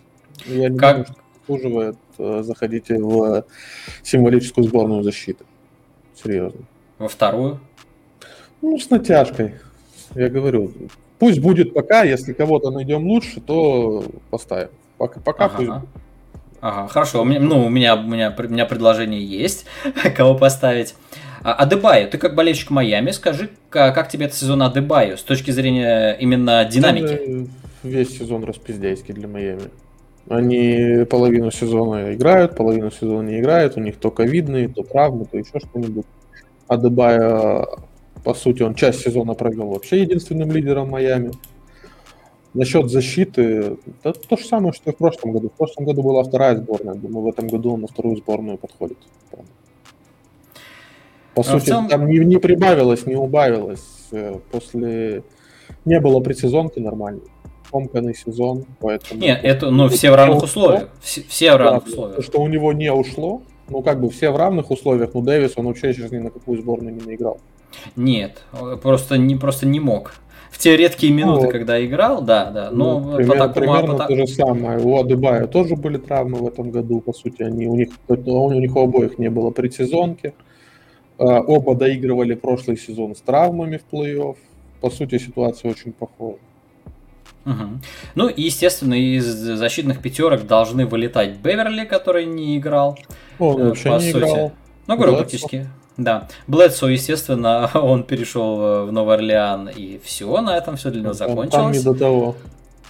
[0.45, 0.95] Я не как...
[0.95, 3.45] думаю, что заслуживает э, заходить в
[4.01, 5.45] символическую сборную защиты.
[6.15, 6.61] Серьезно.
[6.97, 7.59] Во вторую?
[8.61, 9.55] Ну, с натяжкой.
[10.15, 10.71] Я говорю,
[11.19, 14.69] пусть будет пока, если кого-то найдем лучше, то поставим.
[14.97, 15.55] Пока, пока ага.
[15.57, 15.71] пусть
[16.61, 17.25] Ага, хорошо.
[17.25, 19.65] Ну, у меня, у меня, у меня предложение есть,
[20.15, 20.95] кого поставить.
[21.43, 26.13] А, Адебайо, ты как болельщик Майами, скажи, как, тебе этот сезон Адебайо с точки зрения
[26.13, 27.49] именно динамики?
[27.83, 29.69] Весь сезон распиздяйский для Майами.
[30.29, 35.37] Они половину сезона играют, половину сезона не играют, у них то ковидные, то травмы, то
[35.37, 36.05] еще что-нибудь.
[36.69, 37.65] Адебайо,
[38.23, 41.33] по сути, он часть сезона провел вообще единственным лидером Майами.
[42.53, 45.49] Насчет защиты, это то же самое, что и в прошлом году.
[45.49, 48.97] В прошлом году была вторая сборная, думаю, в этом году он на вторую сборную подходит.
[51.35, 51.87] По а сути, целом...
[51.87, 53.83] там не, не прибавилось, не убавилось.
[54.11, 55.23] Э, после
[55.85, 57.23] не было предсезонки нормальной.
[57.71, 59.19] Комканный сезон, поэтому...
[59.19, 60.89] Нет, это, ну, все в равных условиях.
[61.01, 62.23] Все, все в равных да, условиях.
[62.23, 65.65] Что у него не ушло, ну, как бы все в равных условиях, но Дэвис, он
[65.65, 67.39] вообще сейчас ни на какую сборную не наиграл.
[67.95, 68.43] Нет,
[68.83, 70.13] просто не, просто не мог
[70.53, 72.69] в те редкие минуты, ну, когда играл, да, да.
[72.71, 74.05] Но ну, пример, по такому, примерно по...
[74.05, 74.79] то же самое.
[74.79, 78.75] У Адебая тоже были травмы в этом году, по сути, они у них у них
[78.75, 80.35] у обоих не было предсезонки.
[81.17, 84.37] Оба доигрывали прошлый сезон с травмами в плей-офф.
[84.81, 86.37] По сути, ситуация очень похожа.
[87.45, 87.79] Угу.
[88.15, 92.97] Ну и, естественно, из защитных пятерок должны вылетать Беверли, который не играл.
[93.39, 94.17] Он э, вообще не сути.
[94.17, 94.51] играл.
[94.87, 95.67] Ну, говорю, практически.
[95.97, 96.27] Да.
[96.47, 101.13] Бледсоу, естественно, он перешел э, в Новый Орлеан, и все, на этом все для него
[101.13, 101.51] закончилось.
[101.51, 102.35] Там не до того.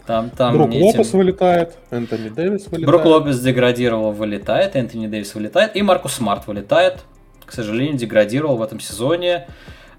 [0.05, 0.85] Там, там Брук этим...
[0.85, 2.85] Лопес вылетает, Энтони Дэвис вылетает.
[2.85, 7.05] Брук Лопес деградировал, вылетает, Энтони Дэвис вылетает, и Маркус Смарт вылетает.
[7.53, 9.45] К сожалению, деградировал в этом сезоне,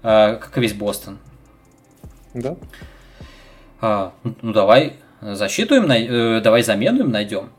[0.03, 1.19] э, как и весь Бостон.
[2.33, 2.57] Да.
[3.79, 7.51] А, ну давай защиту им, э, давай замену им найдем.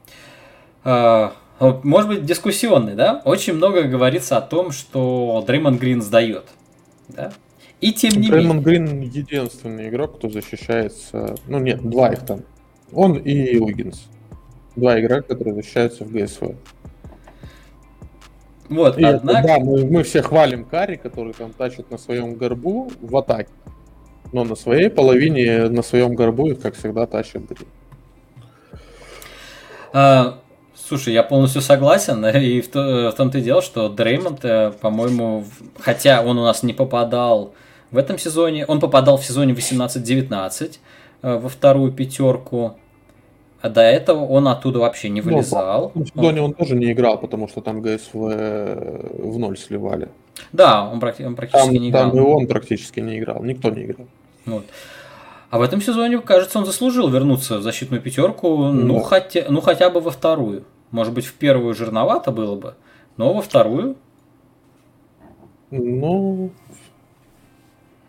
[0.85, 3.23] А, может быть, дискуссионный, да?
[3.25, 6.45] Очень много говорится о том, что Дреймонд Грин сдает.
[7.09, 7.33] Да?
[7.81, 11.37] И тем не Дреймонд Грин единственный игрок, кто защищается...
[11.47, 12.43] Ну нет, два их там.
[12.93, 14.09] Он и Уиггинс.
[14.77, 16.55] Два игрока, которые защищаются в ГСВ.
[18.69, 19.47] Вот, и однако...
[19.47, 23.51] Да, мы, мы все хвалим Кари, который там тащит на своем горбу в атаке.
[24.33, 27.69] Но на своей половине, на своем горбу как всегда, тащит Грин.
[29.93, 30.39] А,
[30.89, 35.45] Слушай, я полностью согласен, и в, то, в том-то и дело, что Дреймонд, э, по-моему,
[35.81, 37.55] хотя он у нас не попадал
[37.91, 40.79] в этом сезоне, он попадал в сезоне 18-19
[41.23, 42.79] э, во вторую пятерку,
[43.67, 45.93] а до этого он оттуда вообще не ну, вылезал.
[45.95, 46.51] Ну, в сезоне он...
[46.51, 50.09] он тоже не играл, потому что там ГСВ в ноль сливали.
[50.53, 52.11] Да, он, он практически там, не играл.
[52.11, 54.07] Там и он практически не играл, никто не играл.
[54.45, 54.65] Вот.
[55.51, 59.91] А в этом сезоне, кажется, он заслужил вернуться в защитную пятерку, ну, хотя, ну хотя
[59.91, 60.65] бы во вторую.
[60.93, 62.75] Может быть, в первую жирновато было бы,
[63.17, 63.97] но во вторую.
[65.71, 66.51] Ну,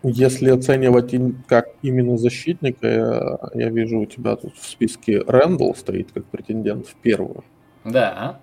[0.02, 1.14] если оценивать
[1.46, 6.94] как именно защитника, я, вижу у тебя тут в списке Рэндалл стоит как претендент в
[6.96, 7.44] первую.
[7.84, 8.40] Да.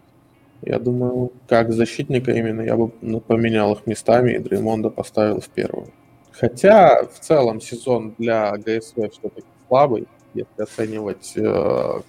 [0.62, 2.89] Я думаю, как защитника именно я бы
[3.22, 5.88] поменял их местами и Дреймонда поставил в первую.
[6.32, 12.02] Хотя в целом сезон для ГСВ все-таки слабый, если оценивать э,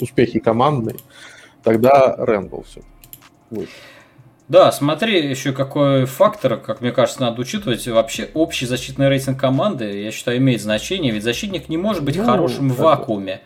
[0.00, 0.96] успехи командные,
[1.62, 2.80] тогда Рэндалл все
[3.50, 3.72] выше.
[4.48, 7.86] Да, смотри, еще какой фактор, как мне кажется, надо учитывать.
[7.86, 12.24] Вообще общий защитный рейтинг команды, я считаю, имеет значение, ведь защитник не может быть ну,
[12.24, 13.40] хорошим в вакууме.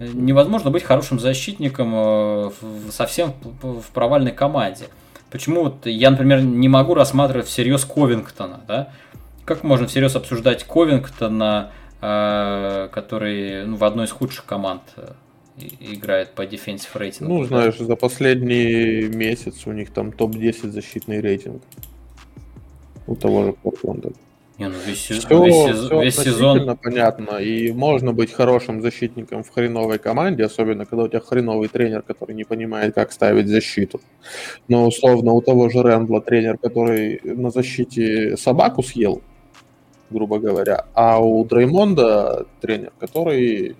[0.00, 2.50] Невозможно быть хорошим защитником э,
[2.90, 4.86] совсем в провальной команде.
[5.30, 8.88] Почему вот я, например, не могу рассматривать всерьез Ковингтона, да?
[9.44, 15.12] Как можно всерьез обсуждать Ковингтона, э, который ну, в одной из худших команд э,
[15.56, 17.32] играет по defensive рейтингу.
[17.32, 21.62] Ну, знаешь, за последний месяц у них там топ-10 защитный рейтинг.
[23.06, 24.12] У того же Портленда.
[24.56, 27.38] Не, ну весь, все, весь, все весь сезон понятно.
[27.38, 32.36] И можно быть хорошим защитником в хреновой команде, особенно когда у тебя хреновый тренер, который
[32.36, 34.00] не понимает, как ставить защиту.
[34.68, 39.22] Но условно у того же Рэндла тренер, который на защите собаку съел,
[40.10, 43.74] грубо говоря, а у Дреймонда тренер, который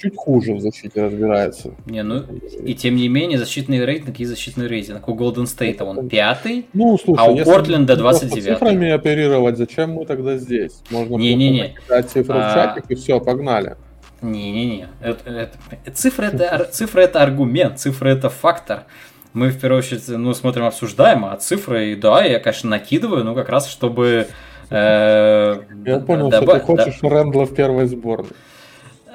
[0.00, 1.74] чуть хуже в защите разбирается.
[1.86, 2.24] Не, ну
[2.64, 5.06] и тем не менее защитный рейтинг и защитный рейтинг.
[5.08, 8.44] У Golden State он пятый, ну, слушай, а у Портленда 29.
[8.44, 10.82] цифрами оперировать, зачем мы тогда здесь?
[10.90, 12.02] Можно не, не, не.
[12.02, 12.50] цифры а...
[12.50, 13.76] в чатик и все, погнали.
[14.22, 14.88] Не-не-не.
[15.00, 18.84] Это, это, цифры, это, цифры это аргумент, цифры это фактор.
[19.32, 23.48] Мы в первую очередь ну, смотрим, обсуждаем, а цифры, да, я, конечно, накидываю, ну, как
[23.48, 24.26] раз, чтобы...
[24.70, 27.08] Э, я понял, что ты хочешь да.
[27.08, 28.32] Рэндла в первой сборной.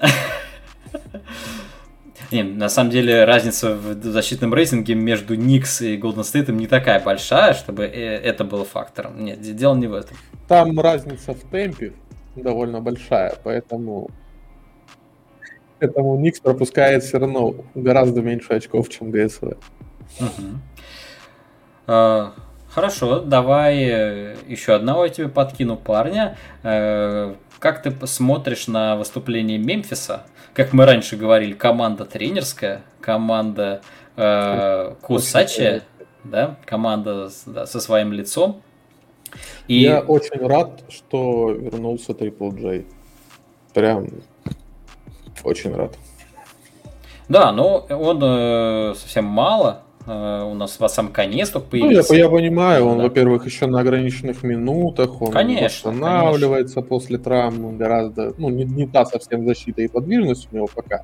[2.31, 6.99] Не, на самом деле разница в защитном рейтинге между Никс и Golden State не такая
[6.99, 9.23] большая, чтобы э, это было фактором.
[9.23, 10.17] Нет, дело не в этом.
[10.47, 11.93] Там разница в темпе
[12.35, 14.09] довольно большая, поэтому
[15.79, 19.43] поэтому Никс пропускает все равно гораздо меньше очков, чем ГСВ.
[20.19, 20.47] Угу.
[21.88, 22.33] А,
[22.69, 26.38] хорошо, давай э, еще одного я тебе подкину парня.
[26.63, 30.25] Э, как ты посмотришь на выступление Мемфиса?
[30.56, 33.82] Как мы раньше говорили, команда тренерская, команда
[34.15, 35.82] э, Кусачи,
[36.24, 38.62] да, команда да, со своим лицом.
[39.68, 39.82] И...
[39.82, 42.88] Я очень рад, что вернулся Трипл Джей.
[43.74, 44.08] Прям
[45.44, 45.98] очень рад.
[47.28, 52.13] Да, но он э, совсем мало у нас в сам конец только появился.
[52.13, 53.04] Ну, я, я понимаю, он, да.
[53.06, 56.89] во-первых, еще на ограниченных минутах, он конечно, восстанавливается конечно.
[56.89, 61.04] после травмы, гораздо, ну, не, не та совсем защита и подвижность у него пока.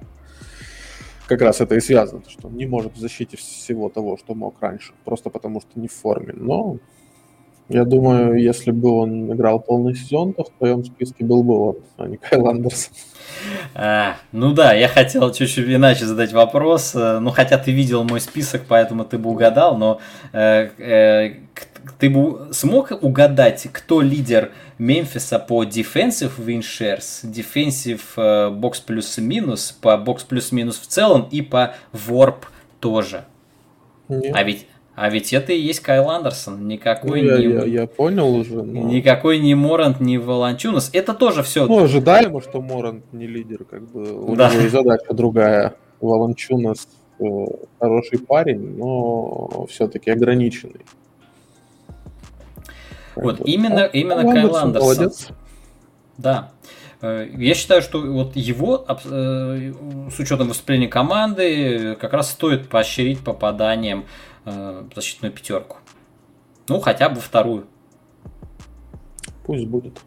[1.28, 4.62] Как раз это и связано, что он не может в защите всего того, что мог
[4.62, 6.34] раньше, просто потому что не в форме.
[6.36, 6.78] Но
[7.70, 11.76] я думаю, если бы он играл полный сезон, то в твоем списке был бы он,
[11.98, 12.94] а не Кайл Андерсон.
[13.73, 16.93] А, ну да, я хотел чуть-чуть иначе задать вопрос.
[16.95, 19.99] Э, ну, хотя ты видел мой список, поэтому ты бы угадал, но
[20.34, 21.36] э, э,
[21.99, 29.77] ты бы смог угадать, кто лидер Мемфиса по defensive win shares, defensive э, бокс плюс-минус,
[29.79, 32.43] по бокс плюс-минус в целом и по warp
[32.79, 33.25] тоже?
[34.10, 34.36] Нет.
[34.36, 37.54] А ведь а ведь это и есть Кайл Андерсон, никакой ну, я, не...
[37.54, 38.62] Я, я понял уже.
[38.62, 38.89] Но...
[38.89, 40.89] Никакой не Морант, не Волончунас.
[40.93, 41.65] Это тоже все.
[41.65, 44.12] Ну, ожидаемо, что Морант не лидер, как бы.
[44.13, 44.49] У да.
[44.49, 45.75] него и задача другая.
[46.01, 46.88] Волончунас
[47.19, 47.23] э,
[47.80, 50.82] хороший парень, но все-таки ограниченный.
[53.15, 53.47] Вот, вот.
[53.47, 54.62] именно, именно Кайл Андерсон.
[54.62, 54.82] Андерсон.
[54.82, 55.27] Молодец.
[56.17, 56.51] Да.
[57.01, 59.73] Э, я считаю, что вот его, э,
[60.12, 64.06] с учетом выступления команды, как раз стоит поощрить попаданием
[64.45, 65.77] э, защитную пятерку.
[66.67, 67.67] Ну, хотя бы вторую.
[69.43, 69.99] Пусть будет.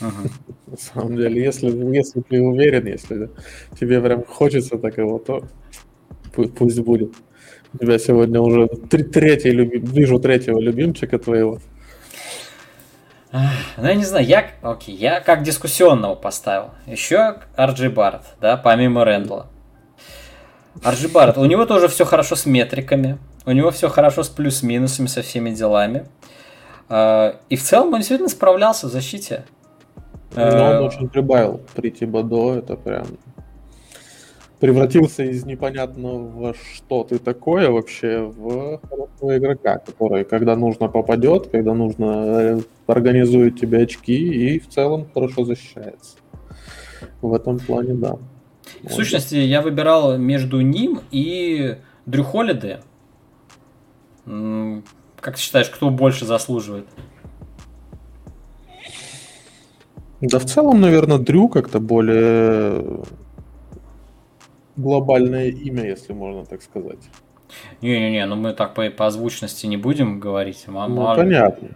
[0.00, 0.28] Ага.
[0.66, 3.30] На самом деле, если, если ты уверен, если
[3.78, 5.44] тебе прям хочется такого, то
[6.32, 7.14] пусть будет.
[7.72, 11.60] У тебя сегодня уже третий любим, вижу третьего любимчика твоего.
[13.32, 16.70] Ну, я не знаю, я, окей, я как дискуссионного поставил.
[16.86, 19.46] Еще Арджи Барретт, да, помимо Рэндла.
[20.82, 23.18] Арджи Барретт, у него тоже все хорошо с метриками.
[23.50, 26.06] У него все хорошо с плюс-минусами, со всеми делами.
[26.88, 29.44] А, и в целом он действительно справлялся в защите.
[30.36, 33.06] Но он э, очень прибавил при Тибадо, это прям
[34.60, 41.74] превратился из непонятного что ты такое вообще в хорошего игрока, который, когда нужно, попадет, когда
[41.74, 46.18] нужно, э, организует тебе очки и в целом хорошо защищается.
[47.20, 48.16] В этом плане, да.
[48.84, 52.78] В сущности, я выбирал между ним и Дрю Холлиде.
[54.24, 56.86] Как ты считаешь, кто больше заслуживает?
[60.20, 63.02] Да в целом, наверное, Дрю как-то более
[64.76, 66.98] глобальное имя, если можно так сказать.
[67.82, 70.64] Не-не-не, ну мы так по, по озвучности не будем говорить.
[70.66, 71.68] Ну, понятно.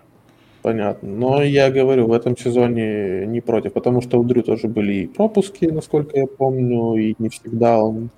[0.62, 1.09] понятно.
[1.09, 5.07] Но я говорю, в этом сезоне не против, потому что у Дрю тоже были и
[5.07, 8.11] пропуски, насколько я помню, и не всегда он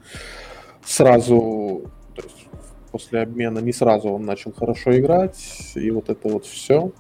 [0.85, 1.91] сразу,
[2.91, 6.91] после обмена не сразу он начал хорошо играть, и вот это вот все.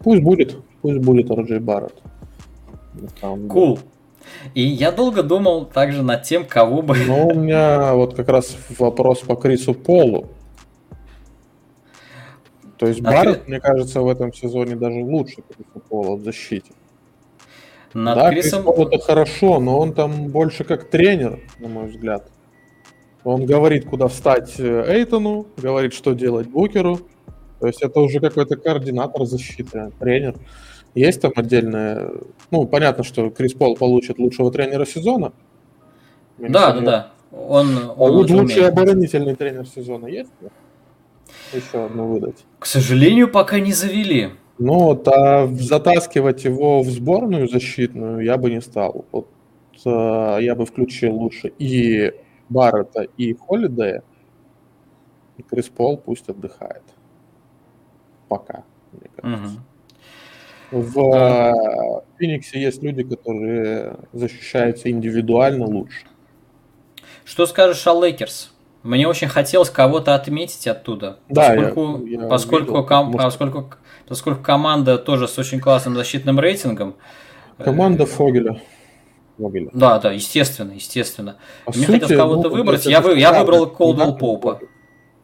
[0.00, 2.02] Пусть будет, пусть будет RJ Барретт.
[3.20, 3.78] Cool.
[4.54, 6.96] И я долго думал также над тем, кого бы...
[6.96, 10.28] Ну, у меня вот как раз вопрос по Крису Полу.
[12.76, 13.14] То есть Над...
[13.14, 16.72] Барретт, мне кажется, в этом сезоне даже лучше Криса Пола в защите.
[17.94, 18.62] Над да, Крисом...
[18.62, 22.30] Крис Пол это хорошо, но он там больше как тренер, на мой взгляд.
[23.24, 27.00] Он говорит, куда встать э, Эйтону, говорит, что делать Букеру.
[27.60, 30.36] То есть это уже какой-то координатор защиты, тренер.
[30.94, 32.10] Есть там отдельная...
[32.50, 35.32] Ну, понятно, что Крис Пол получит лучшего тренера сезона.
[36.38, 37.12] Да, да, да.
[37.32, 38.72] Он, а он вот лучший умеет.
[38.72, 40.30] оборонительный тренер сезона есть?
[41.52, 42.44] Еще одну выдать.
[42.58, 44.30] К сожалению, пока не завели.
[44.58, 49.04] Ну, а затаскивать его в сборную защитную я бы не стал.
[49.12, 49.28] Вот
[49.84, 52.12] а, я бы включил лучше и
[52.48, 54.02] Баррета, и Холидея.
[55.36, 56.82] И Крис Пол пусть отдыхает.
[58.28, 59.54] Пока, мне кажется.
[59.54, 59.64] Угу.
[60.70, 66.04] В э, Фениксе есть люди, которые защищаются индивидуально лучше.
[67.24, 68.52] Что скажешь о Лейкерс?
[68.82, 73.74] Мне очень хотелось кого-то отметить оттуда, да, поскольку, я, я поскольку, видел, ком, поскольку,
[74.06, 76.94] поскольку команда тоже с очень классным защитным рейтингом.
[77.58, 78.60] Э, команда Фогеля.
[79.38, 79.70] Фогеля.
[79.72, 81.36] Да, да, естественно, естественно.
[81.64, 84.60] По Мне хотелось кого-то ну, выбрать, я, вы, я выбрал Колдуэлл-Поупа.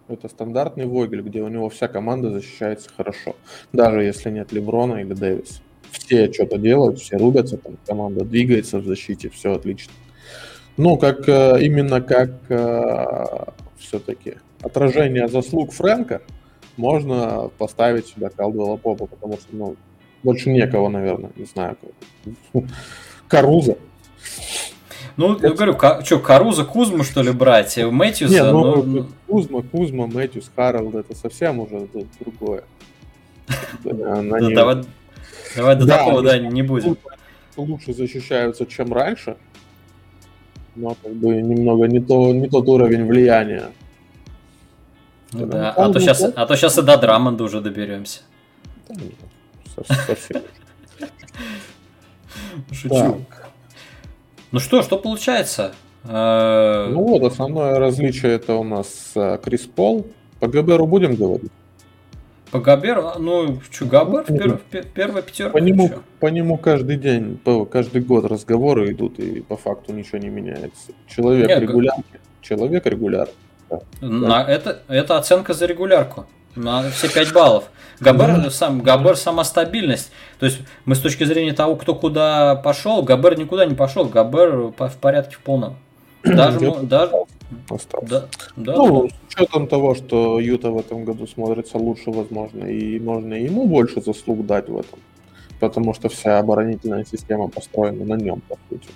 [0.07, 3.37] Это стандартный Фогель, где у него вся команда защищается хорошо.
[3.73, 5.63] Даже если нет Леброна или Дэвис.
[5.91, 9.93] Все что-то делают, все рубятся, там команда двигается в защите, все отлично.
[10.77, 13.17] Ну, как э, именно как э,
[13.79, 16.21] все-таки отражение заслуг Фрэнка,
[16.77, 19.77] можно поставить сюда Калдвелла Попа, потому что, ну,
[20.23, 21.77] больше некого, наверное, не знаю.
[23.29, 23.77] Каруза.
[25.17, 27.77] Ну, я говорю, что, Каруза, Кузму, что ли, брать?
[27.77, 28.33] Мэтьюса?
[28.33, 32.65] Нет, ну, ну, Кузма, Кузма, Мэтьюс, Харалд, это совсем уже другое.
[33.85, 34.85] Давай
[35.55, 36.97] давай до такого, да, не будем.
[37.57, 39.37] Лучше защищаются, чем раньше,
[40.75, 43.71] но как бы немного не, то, не тот уровень влияния.
[45.33, 48.23] Ну, да, а то, сейчас, а то сейчас и до Драмонда уже доберемся.
[50.07, 50.43] Совсем.
[52.73, 53.25] Шучу.
[54.55, 55.75] Ну что, что получается?
[56.05, 60.07] Э, ну вот, основное различие это у нас э, Крис Пол.
[60.39, 61.51] По Габеру будем говорить?
[62.53, 63.15] По Габеру?
[63.19, 65.51] Ну, что, Габер в пер, первая пятерка?
[65.51, 65.91] По нему,
[66.21, 70.93] по нему каждый день, каждый год разговоры идут, и по факту ничего не меняется.
[71.09, 72.05] Человек Нет, регулярный.
[72.41, 73.29] Человек регуляр.
[73.69, 73.81] Да.
[74.03, 76.27] На, это, это оценка за регулярку.
[76.57, 77.65] На все 5 баллов.
[78.01, 80.11] Габер, сам, Габер сама стабильность.
[80.39, 84.05] То есть мы с точки зрения того, кто куда пошел, Габер никуда не пошел.
[84.05, 85.77] Габер в порядке в полном.
[86.25, 87.13] Даже, даже
[87.69, 88.07] остался.
[88.07, 89.15] Да, да, ну, да.
[89.29, 94.01] с учетом того, что Юта в этом году смотрится лучше, возможно, и можно ему больше
[94.01, 94.99] заслуг дать в этом.
[95.61, 98.89] Потому что вся оборонительная система построена на нем, по сути.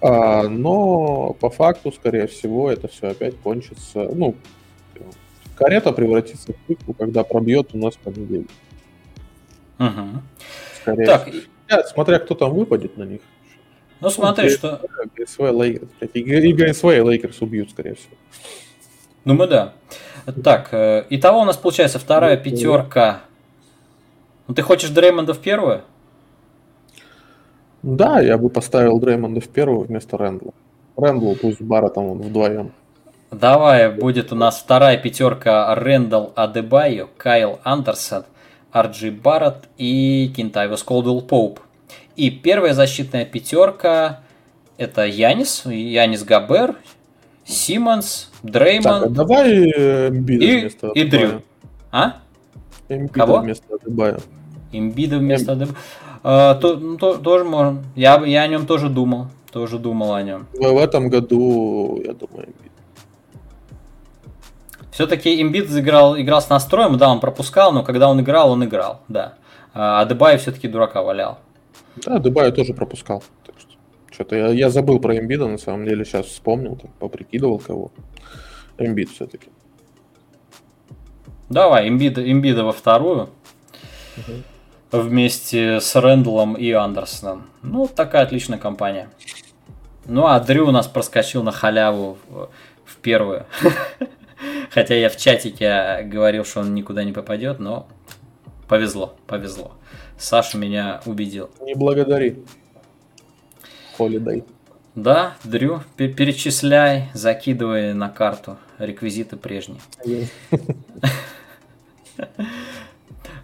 [0.00, 4.10] А, но по факту, скорее всего, это все опять кончится.
[4.12, 4.34] Ну,
[5.62, 8.50] карета превратится в тыкву, когда пробьет у нас понедельник.
[9.78, 10.22] Угу.
[10.80, 11.28] Скорее так.
[11.28, 11.42] И...
[11.86, 13.20] Смотря кто там выпадет на них.
[14.00, 14.80] Ну, смотри, ну, что...
[15.16, 15.88] ГСВ Лейкерс.
[16.12, 18.16] И ГСВ и Лейкерс убьют, скорее всего.
[19.24, 19.72] Думаю, да.
[20.42, 23.20] Так, э, итого у нас получается вторая ну, пятерка.
[24.48, 25.82] Ну, ты хочешь Дреймонда в первую?
[27.82, 30.52] Да, я бы поставил Дреймонда в первую вместо Рэндла.
[30.96, 32.72] Рэндл пусть с Барреттом он вдвоем.
[33.32, 38.24] Давай, будет у нас вторая пятерка Рэндл Адебайо, Кайл Андерсон,
[38.70, 41.60] Ар Джей Барретт и Кентавиус Колдуэлл-Поуп.
[42.14, 44.20] И первая защитная пятерка
[44.76, 46.76] это Янис, Янис, Гобер,
[47.46, 48.82] Симмонс, Дреймонд.
[48.82, 51.42] Так, а давай э, Эмбида и, вместо И Дрю.
[51.90, 52.16] А?
[52.90, 53.38] Эмбида Кого?
[53.38, 54.18] вместо Адебая.
[54.72, 55.76] Эмбида вместо Адебая.
[56.22, 57.82] А, то, ну, то, тоже можно.
[57.96, 59.28] Я, я о нем тоже думал.
[59.50, 60.46] Тоже думал о нем.
[60.52, 62.71] В, этом году, я думаю, Эмбид.
[64.92, 69.00] Все-таки Эмбит играл, играл с настроем, да, он пропускал, но когда он играл, он играл,
[69.08, 69.34] да.
[69.72, 71.38] А Дебай все-таки дурака валял.
[71.96, 73.24] Да, Дебай тоже пропускал.
[74.10, 77.90] Что-то я, я забыл про Эмбида, на самом деле, сейчас вспомнил, там, поприкидывал кого.
[78.76, 79.48] Эмбид все-таки.
[81.48, 83.30] Давай, Эмбида, Эмбида во вторую.
[84.18, 85.00] Угу.
[85.00, 87.46] Вместе с Рэндаллом и Андерсоном.
[87.62, 89.08] Ну, такая отличная компания.
[90.04, 92.18] Ну, а Дрю у нас проскочил на халяву
[92.84, 93.46] в первую.
[94.72, 97.86] Хотя я в чатике говорил, что он никуда не попадет, но
[98.68, 99.72] повезло, повезло.
[100.16, 101.50] Саша меня убедил.
[101.60, 102.38] Не благодари.
[103.98, 104.44] Холидей.
[104.94, 109.80] Да, Дрю, перечисляй, закидывай на карту реквизиты прежние.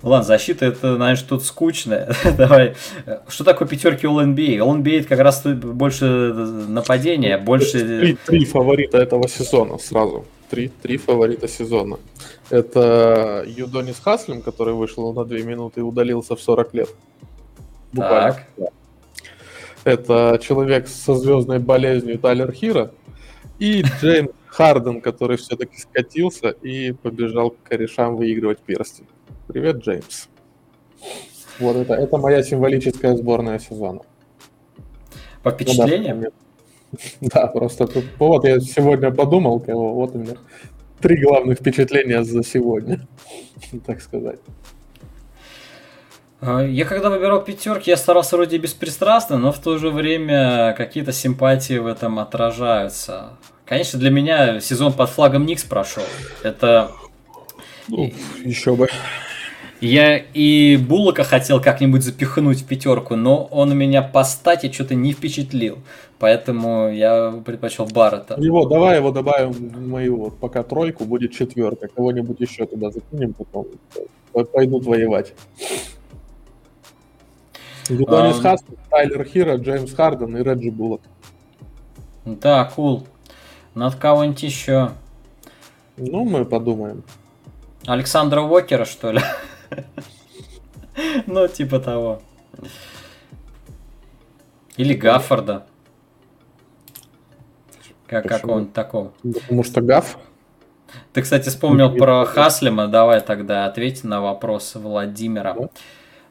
[0.03, 2.15] Ладно, защита это, знаешь, тут скучно.
[2.39, 2.75] Давай.
[3.29, 4.59] Что такое пятерки All NBA?
[4.59, 7.81] All NBA это как раз больше нападения, больше...
[7.81, 10.25] Три, три фаворита этого сезона сразу.
[10.51, 11.99] Три, три фаворита сезона.
[12.49, 16.89] Это Юдонис Хаслим, который вышел на две минуты и удалился в 40 лет.
[17.93, 18.33] Буквально.
[18.57, 18.73] Так.
[19.85, 22.93] Это человек со звездной болезнью Тайлер Хира.
[23.59, 29.07] И Джеймс Харден, который все-таки скатился и побежал к корешам выигрывать перстень.
[29.47, 30.29] Привет, Джеймс.
[31.59, 34.01] Вот это, это моя символическая сборная сезона.
[35.43, 36.21] По впечатлениям?
[36.21, 36.29] Ну, да,
[37.53, 40.35] просто вот я сегодня подумал, кого, вот у меня
[41.01, 43.07] три главных впечатления за сегодня,
[43.87, 44.41] так сказать.
[46.41, 51.13] А, я когда выбирал пятерки, я старался вроде беспристрастно, но в то же время какие-то
[51.13, 53.31] симпатии в этом отражаются.
[53.65, 56.05] Конечно, для меня сезон под флагом Никс прошел.
[56.43, 56.91] Это...
[57.89, 58.13] Ну,
[58.45, 58.89] еще бы.
[59.81, 65.13] Я и Буллока хотел как-нибудь запихнуть в пятерку, но он меня по стати что-то не
[65.13, 65.79] впечатлил.
[66.19, 68.35] Поэтому я предпочел Баррета.
[68.41, 71.87] Его, давай его добавим в мою, вот пока тройку, будет четверка.
[71.87, 73.67] Кого-нибудь еще туда закинем, потом
[74.53, 75.33] пойдут воевать.
[77.89, 81.01] Гудонис um, Хаст, Тайлер Хира, Джеймс Харден и Реджи Буллок.
[82.25, 83.07] Да, кул.
[83.75, 84.91] Над кого-нибудь еще.
[85.97, 87.03] Ну, мы подумаем.
[87.87, 89.21] Александра Уокера, что ли?
[91.27, 92.23] Ну, типа того.
[94.77, 95.67] Или Гаффорда.
[98.07, 99.13] Как, как он такого?
[99.23, 100.19] Потому что Гаф.
[101.13, 102.89] Ты, кстати, вспомнил про Хаслима.
[102.89, 105.55] Давай тогда ответь на вопрос Владимира.
[105.55, 105.69] Да?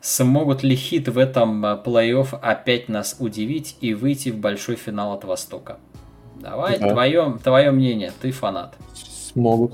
[0.01, 5.13] Смогут ли хит в этом э, плей-офф опять нас удивить и выйти в большой финал
[5.13, 5.79] от Востока?
[6.35, 6.89] Давай, да.
[6.89, 8.75] твое, твое мнение, ты фанат.
[8.93, 9.73] Смогут.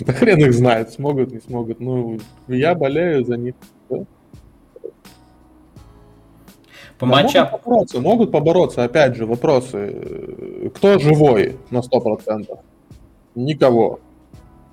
[0.00, 1.80] Да хрен их знает, смогут, не смогут.
[1.80, 2.18] Ну,
[2.48, 3.54] я болею за них.
[6.98, 7.44] По да, матчам...
[7.44, 10.70] могут побороться, могут побороться, опять же, вопросы.
[10.74, 12.58] Кто живой на 100%?
[13.34, 14.00] Никого.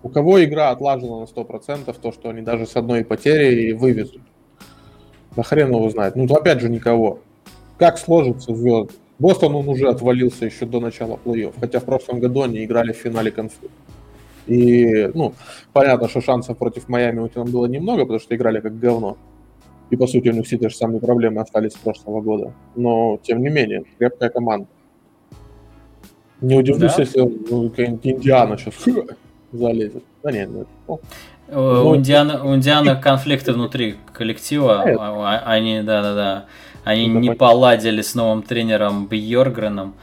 [0.03, 4.21] У кого игра отлажена на 100%, то, что они даже с одной потерей вывезут.
[5.35, 6.15] Да хрен его знает.
[6.15, 7.19] Ну, опять же, никого.
[7.77, 8.91] Как сложится звезд?
[9.19, 12.97] Бостон он уже отвалился еще до начала плей-офф, хотя в прошлом году они играли в
[12.97, 13.69] финале конфликта.
[14.47, 15.33] И, ну,
[15.71, 19.17] понятно, что шансов против Майами у них было немного, потому что играли как говно.
[19.89, 22.53] И, по сути, у них все те же самые проблемы остались с прошлого года.
[22.75, 24.67] Но, тем не менее, крепкая команда.
[26.41, 27.03] Не удивлюсь, да?
[27.03, 28.73] если ну, какая-нибудь Индиана сейчас
[29.51, 30.03] залезет.
[30.23, 30.67] Да нет, нет.
[30.87, 30.99] Ну,
[31.49, 36.45] у, ну, Индиана, у Индиана конфликты внутри коллектива, а, а, они, да-да-да,
[36.83, 37.35] они не понятно.
[37.35, 39.93] поладили с новым тренером Бьоргреном.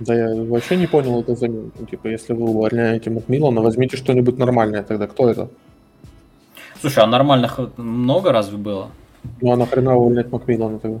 [0.00, 1.70] Да я вообще не понял это замену.
[1.78, 5.06] Ну, типа, если вы увольняете Макмиллана, возьмите что-нибудь нормальное тогда.
[5.06, 5.48] Кто это?
[6.80, 8.90] Слушай, а нормальных много разве было?
[9.40, 11.00] Ну а нахрена увольнять Макмиллана тогда?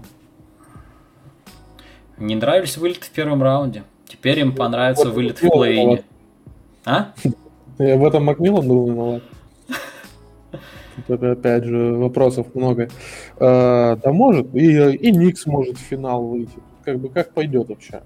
[2.18, 3.82] Не нравились вылеты в первом раунде.
[4.06, 6.04] Теперь им понравится вот, вылет в плей
[6.84, 7.12] А?
[7.78, 9.22] Я в этом Макмиллан был виноват.
[11.08, 12.88] Это опять же вопросов много.
[13.38, 16.60] А, да может, и, и Никс может в финал выйти.
[16.84, 18.02] Как бы как пойдет вообще?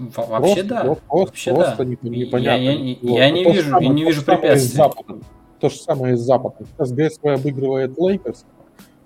[0.00, 0.80] Вообще просто, да.
[0.80, 1.84] Просто, вообще просто да.
[1.84, 2.38] непонятно.
[2.38, 4.82] Я, я, я, я не то вижу, самое, не вижу препятствий.
[5.60, 6.56] То же самое из Запада.
[6.64, 8.46] Сейчас ГСВ обыгрывает Лейкерс,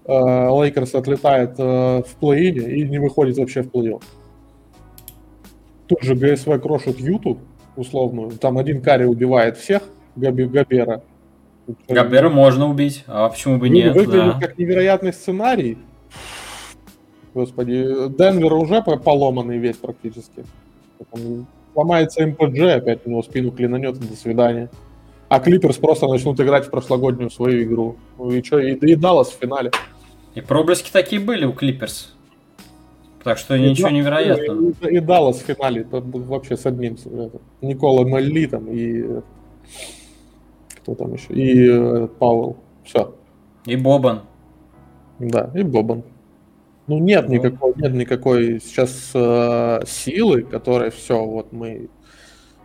[0.07, 4.03] Лейкерс отлетает э, в play-in и не выходит вообще в плей-офф.
[5.88, 7.38] Тут же ГСВ крошит Юту,
[7.74, 8.30] условную.
[8.32, 9.82] Там один Карри убивает всех,
[10.14, 11.03] Гобе, Гобера.
[11.88, 13.95] Гобера можно убить, а почему бы нет?
[13.95, 14.40] Выглядит да.
[14.40, 15.78] как невероятный сценарий.
[17.34, 20.45] Господи, Денвер уже поломанный весь практически.
[20.99, 24.70] Потом сломается МПГ, опять у него спину клинанет, до свидания.
[25.28, 27.97] А Клиперс просто начнут играть в прошлогоднюю свою игру.
[28.18, 29.70] Ну и что, и, и Даллас в финале.
[30.34, 32.14] И проблески такие были у Клиперс.
[33.22, 34.72] Так что и ничего да, невероятного.
[34.82, 36.95] И, и Даллас в финале вообще с одним.
[36.95, 39.22] Это, Никола Мелли там и
[40.84, 41.32] кто там еще?
[41.32, 42.59] И э, Пауэлл.
[42.84, 43.14] Все.
[43.64, 44.20] И Бобан.
[45.18, 46.03] Да, и Бобан.
[46.87, 51.89] Ну нет никакой, нет никакой сейчас э, силы, которая все, вот мы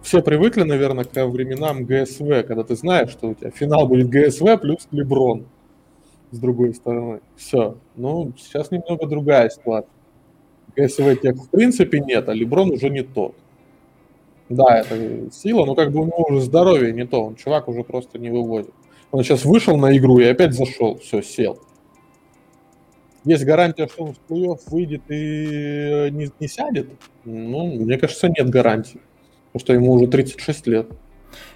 [0.02, 4.60] все привыкли, наверное, к временам ГСВ, когда ты знаешь, что у тебя финал будет ГСВ
[4.60, 5.46] плюс Леброн
[6.32, 7.22] с другой стороны.
[7.36, 7.78] Все.
[7.96, 9.92] Ну, сейчас немного другая ситуация.
[10.76, 13.36] ГСВ тех в принципе нет, а Леброн уже не тот.
[14.50, 17.84] Да, это сила, но как бы у него уже здоровье не то, он чувак уже
[17.84, 18.74] просто не выводит.
[19.12, 21.60] Он сейчас вышел на игру и опять зашел, все, сел.
[23.30, 26.90] Есть гарантия, что он в плей-офф выйдет и не, не сядет?
[27.26, 29.02] Ну, мне кажется, нет гарантии.
[29.52, 30.88] Потому что ему уже 36 лет.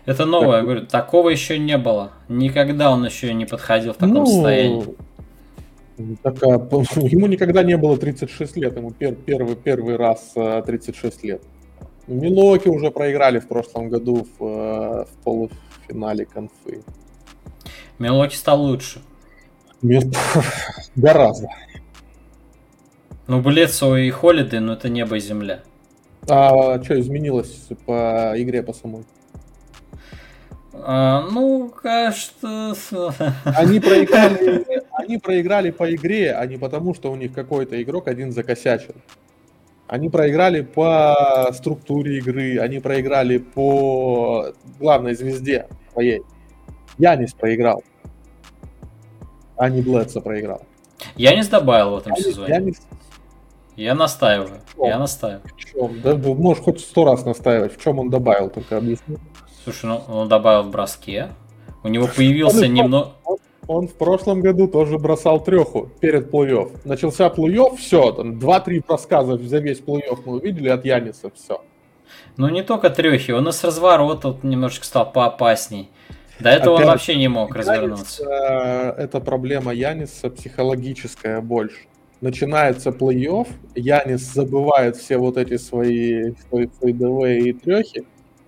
[0.05, 0.57] Это новое, так.
[0.57, 2.11] я говорю, такого еще не было.
[2.29, 4.85] Никогда он еще не подходил в таком ну, состоянии.
[6.21, 6.47] Так, а,
[7.07, 11.41] ему никогда не было 36 лет, ему пер, первый, первый раз 36 а, лет.
[12.05, 16.83] Милоки уже проиграли в прошлом году в, а, в полуфинале конфы.
[17.97, 19.01] Милоки стал лучше.
[20.95, 21.47] Гораздо.
[23.27, 25.61] Ну, Блецо и Холиды, но это небо и земля.
[26.29, 29.03] А что изменилось по игре по самой?
[30.73, 32.73] А, ну, кажется...
[33.45, 38.31] Они проиграли, они проиграли по игре, а не потому, что у них какой-то игрок один
[38.31, 38.95] закосячил.
[39.87, 46.21] Они проиграли по структуре игры, они проиграли по главной звезде своей.
[46.97, 47.83] Янис проиграл,
[49.57, 50.61] а не Блэдса проиграл.
[51.15, 52.53] Янис добавил в этом Янис, сезоне.
[52.53, 52.81] Янис...
[53.75, 55.41] Я настаиваю, я настаиваю.
[55.43, 56.01] В чем?
[56.01, 57.75] Да, можешь хоть сто раз настаивать.
[57.75, 59.17] В чем он добавил, только объясни.
[59.63, 61.29] Слушай, ну он добавил в броске.
[61.83, 63.13] У него появился немного...
[63.65, 66.81] Он, в прошлом году тоже бросал треху перед плей-офф.
[66.83, 71.61] Начался плей-офф, все, там 2-3 броска за, за весь плей-офф мы увидели от Яниса, все.
[72.35, 75.89] Ну не только трехи, он и с разворота вот немножечко стал поопасней.
[76.43, 78.95] До этого Опять, он вообще не мог Янис, развернуться.
[78.97, 81.87] Это проблема Яниса психологическая больше.
[82.19, 88.05] Начинается плей-офф, Янис забывает все вот эти свои, свои фейдовые и трехи,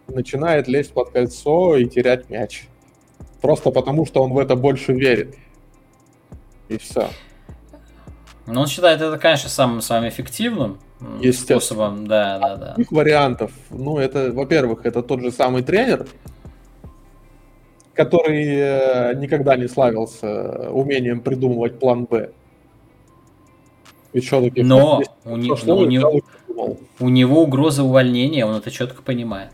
[0.08, 2.68] начинает лезть под кольцо и терять мяч.
[3.42, 5.36] Просто потому, что он в это больше верит.
[6.68, 7.10] И все.
[8.46, 10.80] Ну, он считает это, конечно, самым самым эффективным
[11.34, 12.08] способом.
[12.08, 12.74] Да, да, да.
[12.78, 13.52] Их вариантов.
[13.70, 16.08] Ну, это, во-первых, это тот же самый тренер,
[17.96, 22.30] который э, никогда не славился умением придумывать план Б.
[24.64, 26.22] Но у, не, у, него,
[27.00, 29.52] у него угроза увольнения, он это четко понимает.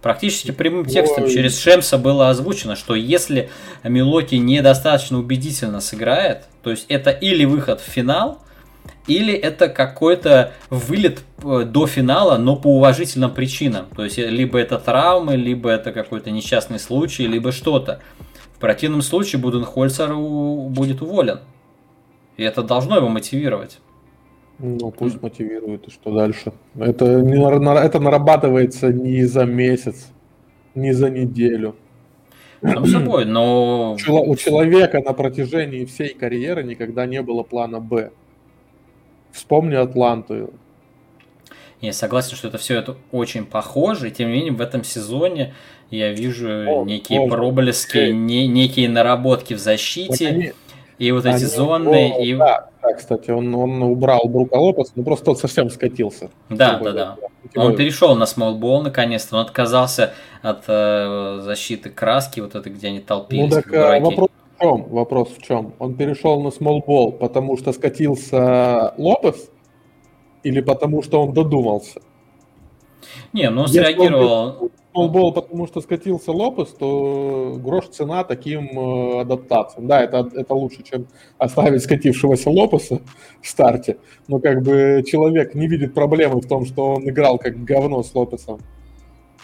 [0.00, 1.30] Практически прямым текстом Ой.
[1.30, 3.50] через Шемса было озвучено, что если
[3.82, 8.40] Милоки недостаточно убедительно сыграет, то есть это или выход в финал,
[9.06, 13.86] или это какой-то вылет э, до финала, но по уважительным причинам.
[13.94, 18.00] То есть либо это травмы, либо это какой-то несчастный случай, либо что-то.
[18.54, 21.40] В противном случае Буденхольцер будет уволен.
[22.36, 23.78] И это должно его мотивировать.
[24.58, 26.52] Ну, пусть мотивирует, и что дальше?
[26.78, 27.36] Это, не,
[27.84, 30.08] это нарабатывается не за месяц,
[30.74, 31.76] не за неделю.
[32.62, 33.96] Само собой, но...
[34.08, 38.12] У человека на протяжении всей карьеры никогда не было плана «Б».
[39.32, 40.50] Вспомни Атланту.
[41.80, 45.54] Я согласен, что это все это очень похоже, и тем не менее в этом сезоне
[45.90, 50.52] я вижу о, некие о, проблески, не, некие наработки в защите, они,
[50.98, 52.34] и вот эти они, зоны, о, и...
[52.34, 56.30] Да, да, кстати, он, он убрал Брука Лопес, но просто тот совсем скатился.
[56.48, 57.16] Да, да, да.
[57.54, 63.00] Он перешел на смолбол наконец-то, он отказался от э, защиты краски, вот это, где они
[63.00, 63.54] толпились.
[63.54, 64.84] Ну так э, вопрос в чем?
[64.84, 65.74] Вопрос в чем?
[65.78, 69.50] Он перешел на смолбол, потому что скатился Лопес
[70.42, 72.00] или потому что он додумался?
[73.32, 74.58] Не, ну он среагировал...
[74.60, 79.86] Он Смолбол, потому что скатился Лопес, то грош цена таким э, адаптациям.
[79.86, 83.02] Да, это, это лучше, чем оставить скатившегося Лопеса
[83.42, 83.98] в старте.
[84.26, 88.14] Но как бы человек не видит проблемы в том, что он играл как говно с
[88.14, 88.58] Лопесом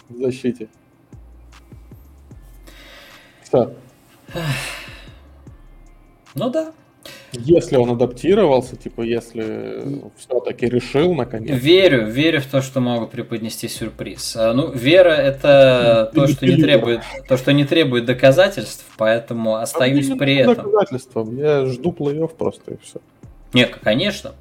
[0.09, 0.69] в защите.
[3.45, 3.75] Что?
[6.35, 6.73] Ну да,
[7.33, 9.83] если он адаптировался, типа, если
[10.17, 11.59] все-таки решил наконец.
[11.61, 14.37] Верю, верю в то, что могут преподнести сюрприз.
[14.37, 20.11] А, ну, вера это то, что не требует, то, что не требует доказательств, поэтому остаюсь
[20.11, 20.57] а при этом.
[20.57, 21.37] Доказательством.
[21.37, 23.01] Я жду плей-офф просто и все.
[23.55, 24.33] Нет, конечно.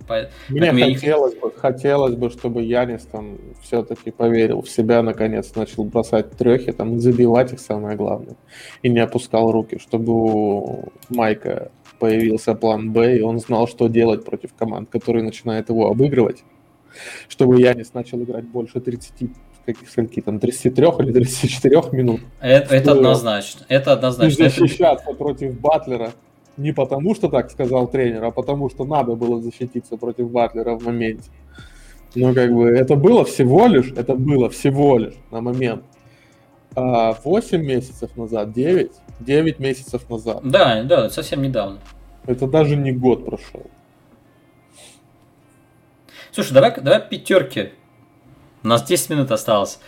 [0.50, 6.32] Мне хотелось, бы, хотелось бы, чтобы Янис там все-таки поверил в себя, наконец начал бросать
[6.32, 8.36] трехи, там, и забивать их самое главное.
[8.84, 11.72] И не опускал руки, чтобы у Майка
[12.02, 16.43] появился план Б, и он знал, что делать против команд, которые начинают его обыгрывать,
[17.30, 19.30] чтобы Янис начал играть больше 30
[19.66, 22.22] каких скольки там 33 или 34 минут.
[22.39, 23.66] Это, это однозначно.
[23.70, 24.49] Это однозначно.
[24.49, 25.18] Защищаться это...
[25.18, 26.12] против Батлера
[26.58, 30.84] не потому, что так сказал тренер, а потому, что надо было защититься против Батлера в
[30.86, 31.30] моменте.
[32.16, 35.84] Но как бы это было всего лишь, это было всего лишь на момент
[36.76, 40.39] 8 а, месяцев назад, 9, 9 месяцев назад.
[40.43, 41.80] Да, да, совсем недавно.
[42.26, 43.69] Это даже не год прошел.
[46.32, 47.72] Слушай, давай, давай пятерки.
[48.63, 49.80] У нас 10 минут осталось.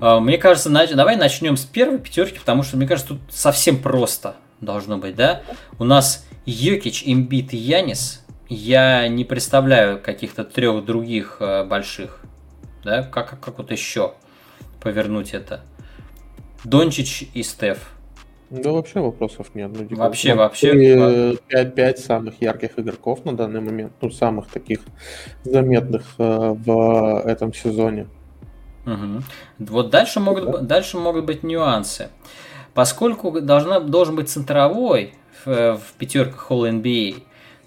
[0.00, 0.90] А, мне кажется, нач...
[0.90, 5.42] давай начнем с первой пятерки, потому что, мне кажется, тут совсем просто должно быть, да?
[5.78, 8.24] У нас Йокич, Имбит и Янис.
[8.48, 12.22] Я не представляю каких-то трех других э, больших,
[12.82, 13.02] да?
[13.02, 14.14] Как, как, как вот еще
[14.80, 15.62] повернуть это?
[16.64, 17.92] Дончич и Стеф.
[18.50, 19.70] Да вообще вопросов нет.
[19.74, 20.72] Ну, типа, вообще, вообще.
[21.50, 24.80] 5-5 самых ярких игроков на данный момент, ну, самых таких
[25.44, 28.06] заметных э, в этом сезоне.
[28.86, 29.22] Угу.
[29.70, 30.58] Вот дальше могут, да.
[30.58, 32.08] дальше могут быть нюансы.
[32.72, 37.22] Поскольку должна, должен быть центровой в, в пятерках All NBA,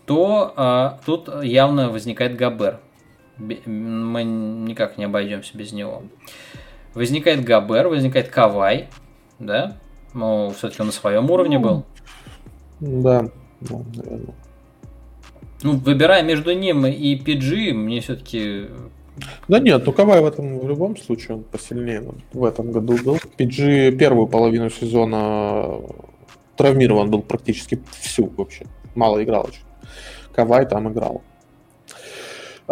[0.06, 2.80] то а, тут явно возникает Габер.
[3.38, 6.04] Мы никак не обойдемся без него.
[6.94, 8.90] Возникает Габер, возникает Кавай,
[9.40, 9.78] да?
[10.14, 11.86] Ну, все-таки он на своем уровне был.
[12.80, 13.30] Да,
[13.62, 14.36] да, наверное.
[15.64, 18.68] Ну, выбирая между ним и PG, мне все-таки
[19.48, 23.18] да нет, ну Кавай в этом в любом случае он посильнее в этом году был.
[23.38, 25.82] PG первую половину сезона
[26.56, 28.66] травмирован был практически всю вообще.
[28.96, 29.64] Мало играл очень.
[30.34, 31.22] Кавай там играл.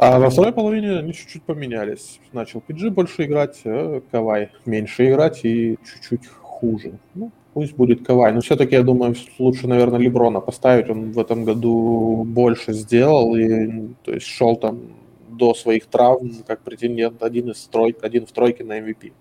[0.02, 2.22] А во второй половине они чуть-чуть поменялись.
[2.32, 6.94] Начал PG больше играть, а Кавай меньше играть и чуть-чуть хуже.
[7.16, 8.32] Ну, пусть будет Кавай.
[8.32, 10.90] Но все-таки, я думаю, лучше, наверное, Леброна поставить.
[10.90, 14.80] Он в этом году больше сделал и то есть шел там
[15.28, 19.12] до своих травм как претендент один из тройки, один в тройке на MVP.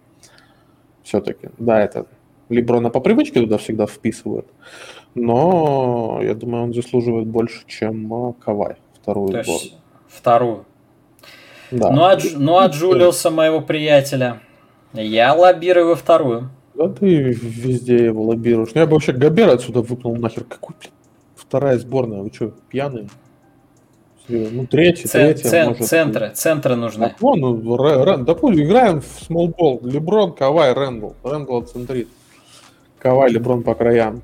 [1.03, 2.07] Все-таки, да, это
[2.51, 4.47] Леброна по привычке туда всегда вписывают,
[5.15, 9.88] но я думаю, он заслуживает больше, чем а, Кавай, вторую То сборную.
[10.09, 10.65] Вторую.
[11.71, 11.91] Да.
[11.91, 14.41] Ну, а, ну, а Джулиуса, моего приятеля,
[14.95, 16.51] я лоббирую во вторую.
[16.75, 18.71] Да ты везде его лоббируешь.
[18.75, 20.45] Ну, я бы вообще Габер отсюда выпнул нахер.
[20.45, 20.93] Какой, блин,
[21.35, 22.23] вторая сборная?
[22.23, 23.09] Вы что, пьяные?
[24.29, 25.87] Ну, третий, Цен, третий, цен, может...
[25.87, 27.07] Центры, центры нужны.
[27.07, 29.81] А, вон, ну, Рен, допустим, играем в смолбол.
[29.83, 31.13] Леброн, Кавай, Рэндл.
[31.23, 32.09] Рэндл центрит.
[32.99, 34.23] Кавай, Леброн по краям.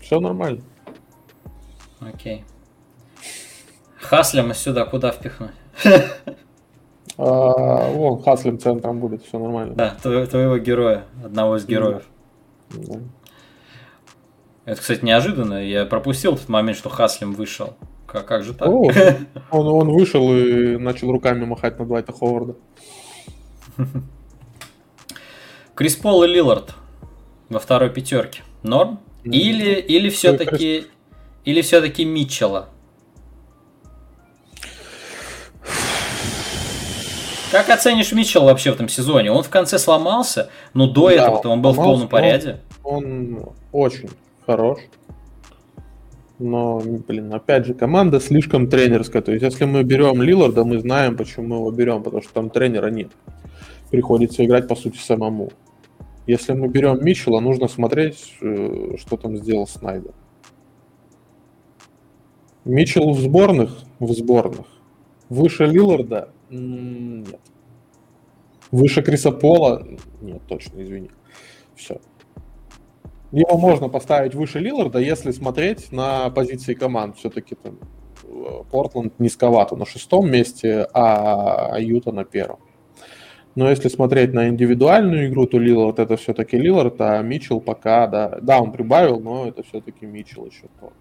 [0.00, 0.62] Все нормально.
[2.00, 2.44] Окей.
[4.08, 5.52] Хаслема сюда куда впихнуть?
[7.18, 9.74] А, вон, Хаслем центром будет, все нормально.
[9.74, 12.02] Да, твоего героя, одного из героев.
[12.68, 12.98] Да.
[14.66, 15.66] Это, кстати, неожиданно.
[15.66, 17.74] Я пропустил тот момент, что Хаслем вышел.
[18.06, 18.68] Как, как же так?
[18.68, 18.90] О,
[19.50, 22.56] он, он вышел и начал руками махать на Двайта Ховарда.
[25.74, 26.74] Крис Пол и Лилард
[27.48, 28.42] во второй пятерке.
[28.62, 29.00] Норм?
[29.24, 30.84] Или, или все-таки
[31.46, 32.68] или все-таки Митчелла?
[37.56, 39.32] Как оценишь Митчелл вообще в этом сезоне?
[39.32, 42.58] Он в конце сломался, но до да, этого он был в полном порядке.
[42.84, 44.10] Он, он очень
[44.44, 44.80] хорош.
[46.38, 49.22] Но, блин, опять же, команда слишком тренерская.
[49.22, 52.50] То есть, если мы берем Лиларда, мы знаем, почему мы его берем, потому что там
[52.50, 53.12] тренера нет.
[53.90, 55.50] Приходится играть, по сути, самому.
[56.26, 60.12] Если мы берем Митчелла, нужно смотреть, э, что там сделал Снайдер.
[62.66, 63.78] Митчелл в сборных?
[63.98, 64.66] В сборных.
[65.28, 66.30] Выше Лиларда?
[66.50, 67.40] Нет.
[68.70, 69.86] Выше Криса Пола?
[70.20, 71.10] Нет, точно, извини.
[71.74, 72.00] Все.
[73.32, 77.16] Его можно поставить выше Лиларда, если смотреть на позиции команд.
[77.16, 77.78] Все-таки там
[78.70, 82.60] Портленд низковато на шестом месте, а Юта на первом.
[83.56, 88.38] Но если смотреть на индивидуальную игру, то Лилард это все-таки Лилард, а Митчелл пока, да,
[88.42, 90.92] да, он прибавил, но это все-таки Митчелл еще тот.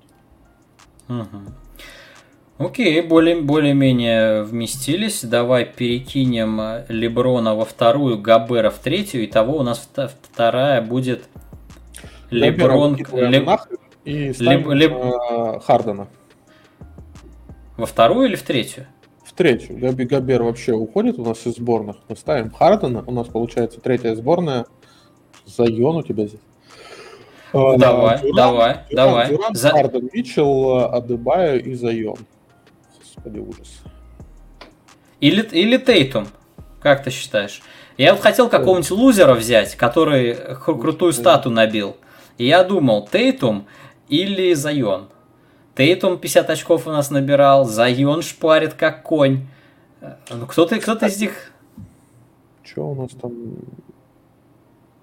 [1.10, 1.38] Угу.
[2.58, 5.24] Окей, более, более-менее вместились.
[5.24, 9.24] Давай перекинем Леброна во вторую, Габера в третью.
[9.24, 9.90] и того у нас
[10.32, 11.28] вторая будет
[12.30, 12.96] Леброн...
[13.12, 13.50] Леб...
[14.06, 14.94] И ставим Леб...
[14.94, 15.62] Леб...
[15.64, 16.08] Хардена.
[17.76, 18.88] Во вторую или в третью?
[19.26, 19.78] В третью.
[19.78, 21.98] Габи Габер вообще уходит у нас из сборных.
[22.08, 23.04] Мы ставим Хардена.
[23.06, 24.66] У нас получается третья сборная.
[25.46, 26.40] Зайон у тебя здесь.
[27.52, 29.30] Давай, Дюран, давай, Дюран, давай.
[29.30, 29.70] Дюран, За...
[29.72, 32.18] Харден, Митчелл, Адебайо и Зайон.
[33.16, 33.82] Господи, ужас.
[35.20, 36.28] Или, или Тейтум.
[36.82, 37.62] Как ты считаешь?
[37.98, 41.96] Я вот хотел какого-нибудь лузера взять, который крутую стату набил.
[42.38, 43.68] И я думал, Тейтум
[44.10, 45.08] или Зайон.
[45.76, 49.48] Тейтум 50 очков у нас набирал, Зайон шпарит как конь.
[50.30, 51.52] Ну, кто-то кто из них...
[52.64, 53.34] Что у нас там...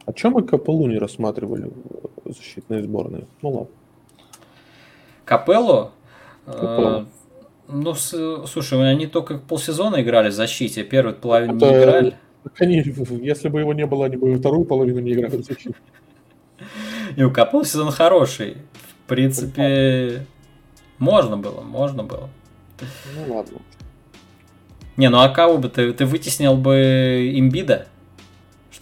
[0.04, 1.70] А чем мы Капеллу не рассматривали
[2.24, 3.26] в защитной сборной?
[3.40, 3.74] Ну ладно.
[5.24, 5.92] Капеллу?
[6.44, 7.06] Капеллу.
[7.68, 11.66] Ну, с, слушай, они только полсезона играли в защите, первую половину Это...
[11.66, 12.16] не играли.
[12.54, 15.74] Конечно, если бы его не было, они бы вторую половину не играли в защите.
[17.16, 18.56] И у Капелла сезон хороший.
[19.04, 20.26] В принципе,
[20.98, 22.28] можно было, можно было.
[23.16, 23.58] Ну ладно.
[24.96, 27.86] Не, ну а кого бы ты, ты вытеснил бы имбида?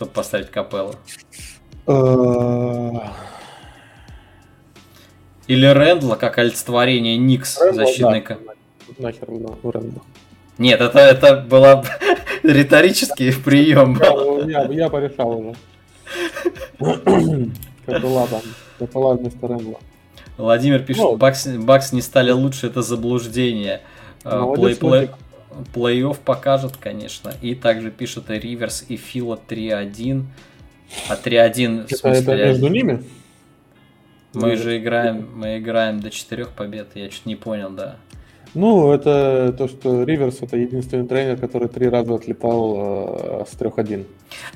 [0.00, 0.94] чтобы поставить капеллу?
[1.86, 2.90] Э,
[5.46, 8.38] Или Рэндла как олицетворение Никс защитника?
[8.98, 10.02] Нахер Рэндла.
[10.58, 11.84] Нет, это, это была
[12.42, 13.98] риторический прием.
[14.46, 15.54] Я, я, я порешал уже.
[17.86, 18.42] Как была там,
[18.78, 19.78] Капелла вместо Рэндла.
[20.36, 23.82] Владимир пишет, ну, Бакс, Бакс не стали лучше, это заблуждение.
[24.22, 25.10] Плей, плей,
[25.74, 27.32] плей-офф покажет, конечно.
[27.42, 30.24] И также пишет и Риверс, и Фила 3-1.
[31.08, 32.34] А 3-1 в смысле...
[32.34, 33.04] Это между ними?
[34.32, 37.96] Мы же играем, мы играем до четырех побед, я чуть не понял, да.
[38.54, 44.06] Ну, это то, что Риверс это единственный тренер, который три раза отлетал э, с 3-1.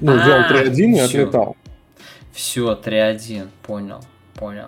[0.01, 1.57] Ну, а, взял 3-1 и отлетал.
[2.33, 4.01] Все, 3-1, понял,
[4.35, 4.67] понял.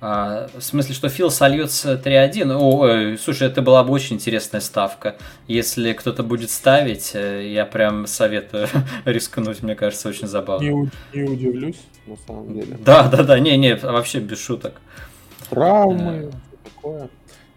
[0.00, 2.52] А, в смысле, что Фил сольется 3-1.
[2.52, 5.16] О, ой, слушай, это была бы очень интересная ставка.
[5.48, 8.68] Если кто-то будет ставить, э, я прям советую
[9.04, 10.64] рискнуть, мне кажется, очень забавно.
[10.64, 12.76] Не, не удивлюсь, на самом деле.
[12.84, 14.80] Да, да, да, не, не, вообще без шуток.
[15.50, 17.08] Травмы, все такое.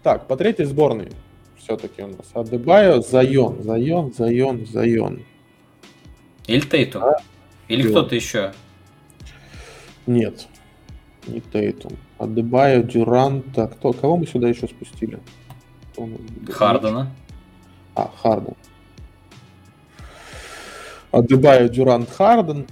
[0.04, 1.10] Так, по третьей сборной
[1.58, 5.24] все-таки у нас Адебайо, Зайон, Зайон, Зайон, Зайон.
[6.48, 7.00] Или Тейту.
[7.02, 7.18] А?
[7.68, 8.52] Или кто-то еще.
[10.08, 10.48] Нет,
[11.28, 11.94] не Тейтум.
[12.18, 13.68] Адебайо, Дюранта.
[13.68, 15.20] Кто, кого мы сюда еще спустили?
[16.50, 17.16] Хардена.
[17.96, 18.56] А, Харден.
[21.12, 22.66] Адебайо, Дюрант, Харден,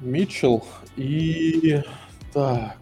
[0.00, 0.64] Митчелл
[0.96, 1.80] и...
[2.32, 2.76] Так.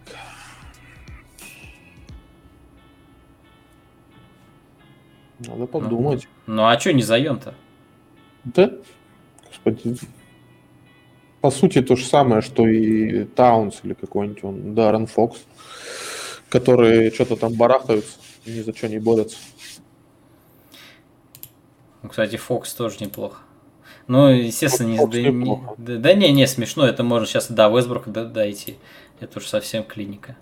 [5.46, 6.28] Надо ну, подумать.
[6.46, 7.54] Ну, ну а что не заем-то?
[8.44, 8.72] Да,
[9.46, 9.96] господи,
[11.40, 15.38] по сути то же самое, что и Таунс или какой-нибудь он Даррен Фокс
[16.52, 19.38] которые что-то там барахтаются, ни за что не борются.
[22.02, 23.38] Ну, кстати, Фокс тоже неплохо.
[24.06, 28.10] Ну, естественно, не, да, не, да, да не, не, смешно, это можно сейчас до Весбрука
[28.10, 28.76] дойти.
[29.18, 30.36] Это уж совсем клиника.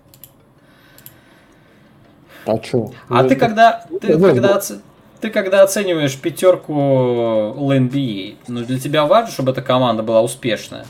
[2.44, 2.92] А что?
[3.08, 4.60] А ты когда, ты, когда,
[5.20, 10.84] ты когда оцениваешь пятерку ЛНБА, ну для тебя важно, чтобы эта команда была успешная?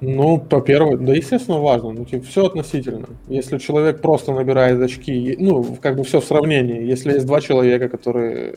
[0.00, 1.90] Ну, во-первых, да, естественно, важно.
[1.90, 3.08] Ну, типа, все относительно.
[3.26, 6.84] Если человек просто набирает очки, ну, как бы все в сравнении.
[6.84, 8.54] Если есть два человека, которые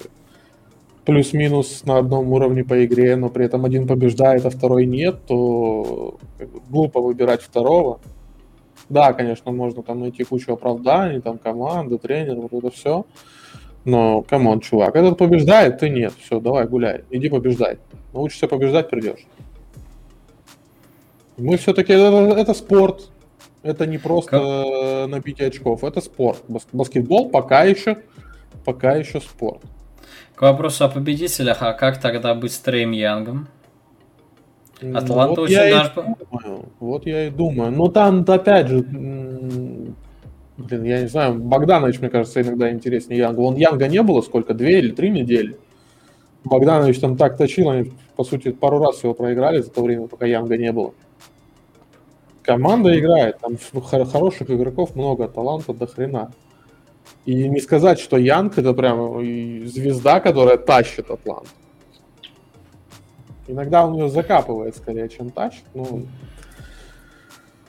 [1.04, 6.20] плюс-минус на одном уровне по игре, но при этом один побеждает, а второй нет, то
[6.38, 8.00] как бы, глупо выбирать второго.
[8.88, 13.06] Да, конечно, можно там найти кучу оправданий, там команды, тренер, вот это все.
[13.84, 16.14] Но, come on, чувак, этот побеждает, ты нет.
[16.24, 17.80] Все, давай, гуляй, иди побеждай.
[18.14, 19.26] Научишься побеждать, придешь.
[21.38, 23.10] Мы все-таки это, это спорт.
[23.64, 25.10] Это не просто как?
[25.10, 26.44] набитие очков, это спорт.
[26.72, 27.98] Баскетбол пока еще,
[28.66, 29.62] пока еще спорт.
[30.36, 33.48] К вопросу о победителях, а как тогда быть с Треем Янгом?
[34.82, 35.92] Атланта вот очень даже...
[35.96, 37.72] думаю, вот я и думаю.
[37.72, 38.84] Но там, опять же,
[40.62, 43.42] блин, я не знаю, Богданович, мне кажется, иногда интереснее Янга.
[43.42, 45.58] Он Янга не было сколько, две или три недели?
[46.44, 50.26] Богданович там так точил, они, по сути, пару раз его проиграли за то время, пока
[50.26, 50.94] Янга не было.
[52.44, 53.58] Команда играет, там
[54.06, 56.32] хороших игроков много, таланта до хрена.
[57.26, 59.20] И не сказать, что Янг это прям
[59.68, 61.48] звезда, которая тащит Атлант.
[63.48, 65.64] Иногда он ее закапывает скорее, чем тащит.
[65.74, 66.08] Ну,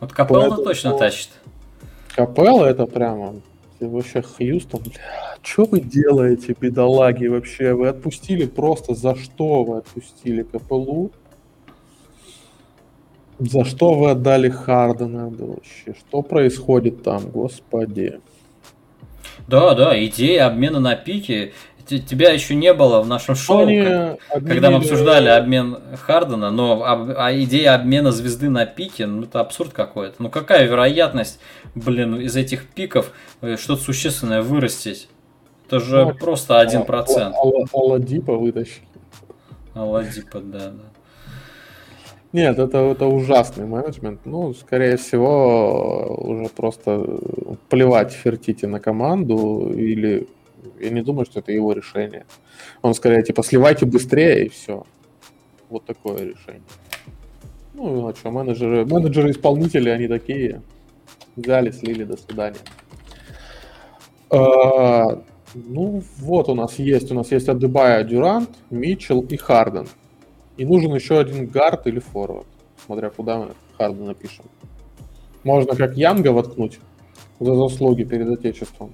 [0.00, 0.64] вот Капелла поэтому...
[0.64, 1.30] точно тащит.
[2.14, 3.34] Капелла это прямо
[3.80, 4.82] вообще Хьюстон,
[5.42, 7.72] что вы делаете, бедолаги, вообще?
[7.74, 11.10] Вы отпустили просто за что вы отпустили Капеллу?
[13.38, 15.94] За что вы отдали Хардена вообще?
[15.98, 18.20] Что происходит там, господи?
[19.48, 21.52] Да, да, идея обмена на пике.
[21.86, 27.26] Тебя еще не было в нашем шоу, как, когда мы обсуждали обмен Хардена, но а,
[27.26, 30.16] а идея обмена звезды на пике, ну это абсурд какой-то.
[30.18, 31.40] Ну какая вероятность,
[31.74, 35.08] блин, из этих пиков э, что-то существенное вырастить?
[35.66, 37.34] Это же ну, просто один процент.
[37.72, 38.86] Аладипа вытащили.
[39.74, 40.92] Аладипа, да, да.
[42.32, 44.20] Нет, это, это ужасный менеджмент.
[44.24, 47.06] Ну, скорее всего, уже просто
[47.68, 50.26] плевать Фертити на команду или
[50.82, 52.26] я не думаю, что это его решение.
[52.82, 54.84] Он скорее типа сливайте быстрее и все.
[55.70, 56.62] Вот такое решение.
[57.74, 60.60] Ну, а что, менеджеры, менеджеры-исполнители, они такие.
[61.36, 62.58] Взяли, слили, до свидания.
[64.30, 65.22] А,
[65.54, 67.10] ну, вот у нас есть.
[67.10, 69.88] У нас есть Адебая, Дюрант, Митчелл и Харден.
[70.58, 72.46] И нужен еще один гард или форвард,
[72.84, 74.44] смотря куда мы Харда напишем.
[75.44, 76.78] Можно как Янга воткнуть
[77.40, 78.92] за заслуги перед Отечеством.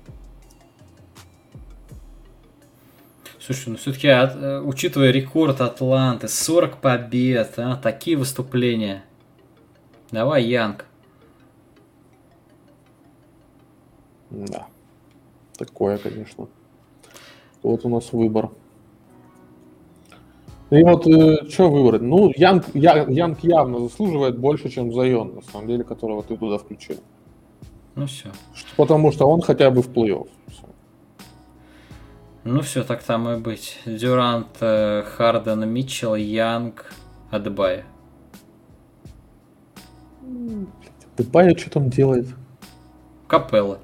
[3.49, 9.05] Слушай, ну все-таки, э, учитывая рекорд Атланты, 40 побед, а, такие выступления.
[10.11, 10.85] Давай, Янг.
[14.29, 14.67] Да.
[15.57, 16.47] Такое, конечно.
[17.63, 18.51] Вот у нас выбор.
[20.69, 22.03] И вот э, что выбрать?
[22.03, 26.59] Ну, Янг, Я, Янг явно заслуживает больше, чем Зайон, на самом деле, которого ты туда
[26.59, 26.99] включил.
[27.95, 28.29] Ну все.
[28.77, 30.29] Потому что он хотя бы в плей-офф.
[32.51, 33.79] Ну все, так там и быть.
[33.85, 36.91] Дюрант, э, Харден, Митчелл, Янг,
[37.31, 37.85] Адебай.
[41.19, 42.27] Адебай что там делает?
[43.27, 43.81] Капелла.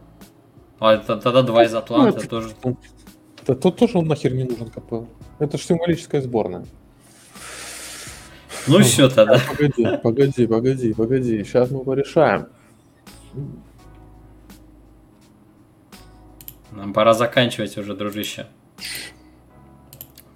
[0.78, 2.54] А это, тогда два из Атланты ну, тоже.
[3.42, 5.08] Это, то тоже он нахер не нужен Капелла.
[5.38, 6.64] Это же символическая сборная.
[8.66, 9.42] Ну все тогда.
[9.46, 11.44] Погоди, погоди, погоди, погоди.
[11.44, 12.46] Сейчас мы порешаем.
[16.76, 18.46] Нам пора заканчивать уже, дружище.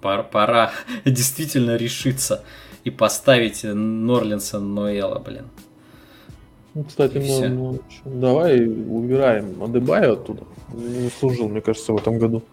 [0.01, 0.71] Пора, пора
[1.05, 2.43] действительно решиться
[2.85, 5.49] и поставить Норлинса Ноэла, блин.
[6.73, 10.43] Ну, кстати, ну, ну, давай убираем Адебаю оттуда.
[10.71, 12.43] Не служил, мне кажется, в этом году.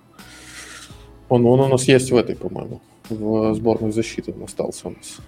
[1.29, 2.81] Он, он у нас есть в этой, по-моему.
[3.09, 5.19] В сборной защиты он остался у нас.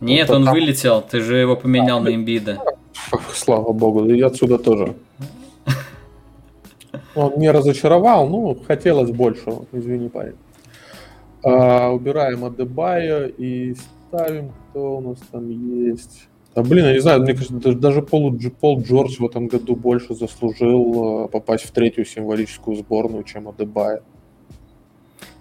[0.00, 0.54] Нет, вот, он там...
[0.54, 1.00] вылетел.
[1.02, 2.60] Ты же его поменял а, на имбида.
[3.34, 4.96] Слава богу, и отсюда тоже.
[7.16, 10.36] Он не разочаровал, ну, хотелось большего, извини, парень.
[11.42, 13.74] А, убираем Адебая и
[14.08, 16.28] ставим, кто у нас там есть.
[16.54, 19.76] А, блин, я не знаю, мне кажется, даже, даже Пол, Пол Джордж в этом году
[19.76, 24.02] больше заслужил а, попасть в третью символическую сборную, чем Адебая.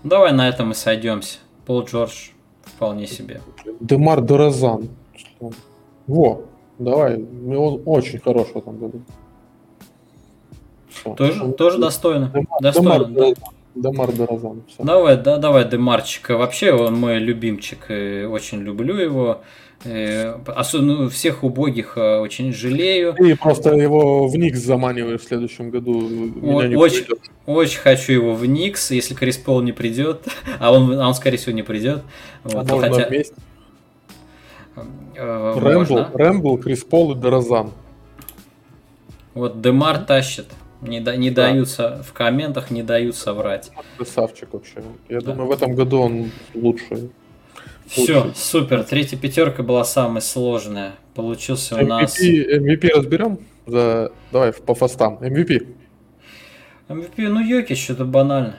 [0.03, 1.39] Давай на этом и сойдемся.
[1.65, 2.29] Пол Джордж
[2.63, 3.41] вполне себе.
[3.79, 4.89] Демар Доразан.
[6.07, 6.43] Во,
[6.77, 9.01] давай, он очень хорош в этом году.
[11.03, 12.31] Тоже, тоже достойно.
[12.33, 14.25] Демар, достойно Демар, да.
[14.27, 14.55] Демар.
[14.67, 14.83] Все.
[14.83, 16.37] Давай, да, давай Демарчика.
[16.37, 19.41] Вообще он мой любимчик, и очень люблю его.
[19.83, 23.13] Э, особенно ну, всех убогих э, очень жалею.
[23.19, 25.97] И просто его в Никс заманиваешь в следующем году.
[26.77, 27.05] очень,
[27.45, 30.21] очень хочу его в Никс, если Крис Пол не придет,
[30.59, 32.01] а он, а он скорее всего не придет.
[32.43, 33.07] Вот, а хотя...
[33.07, 33.35] вместе?
[35.15, 37.71] Э, Рэмбл, Рэмбл, Крис Пол и Доразан.
[39.33, 40.47] Вот Демар тащит.
[40.87, 41.47] Не, да, не да.
[41.47, 43.71] даются в комментах, не дают соврать.
[43.97, 44.83] Красавчик вообще.
[45.09, 45.31] Я да.
[45.31, 47.11] думаю, в этом году он лучший.
[47.87, 48.83] Все, супер.
[48.83, 50.93] Третья пятерка была самая сложная.
[51.13, 52.21] Получился MVP, у нас...
[52.21, 53.39] MVP разберем?
[53.65, 54.11] За...
[54.31, 55.17] Давай по фастам.
[55.21, 55.67] MVP.
[56.87, 58.57] MVP, ну Йокич, что-то банально.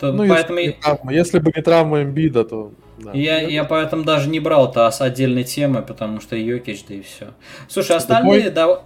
[0.00, 0.58] То, ну, поэтому...
[0.58, 2.72] если, бы не травма, если бы не травма Эмбида, то...
[2.98, 3.12] Да.
[3.12, 7.02] Я, я поэтому даже не брал это с отдельной темой, потому что Йокич, да и
[7.02, 7.28] все.
[7.68, 8.40] Слушай, остальные...
[8.40, 8.52] Типой?
[8.52, 8.82] Да...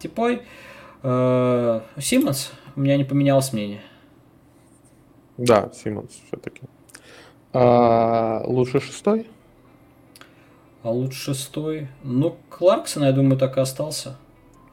[0.00, 0.42] Типой...
[1.02, 3.80] Э, Симмонс, у меня не поменялось мнение.
[5.36, 6.62] Да, Симмонс все-таки.
[7.52, 9.26] А, лучше шестой?
[10.82, 11.88] А лучше шестой?
[12.02, 14.16] Ну, Кларксон, я думаю, так и остался.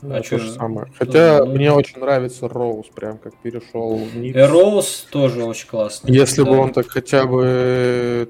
[0.01, 0.91] Да, а то же самое.
[0.99, 4.35] Хотя ну, мне очень нравится Роуз, прям как перешел в Никс.
[4.35, 6.13] Э, Роуз тоже очень классный.
[6.13, 6.51] Если да.
[6.51, 8.29] бы он так хотя бы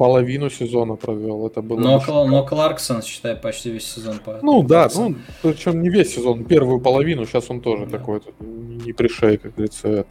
[0.00, 1.78] половину сезона провел, это было.
[1.78, 4.18] Но, Кл- но Кларксон, считай, почти весь сезон.
[4.18, 7.98] По ну да, ну причем не весь сезон, первую половину, сейчас он тоже да.
[7.98, 10.08] такой не пришей, как говорится, это.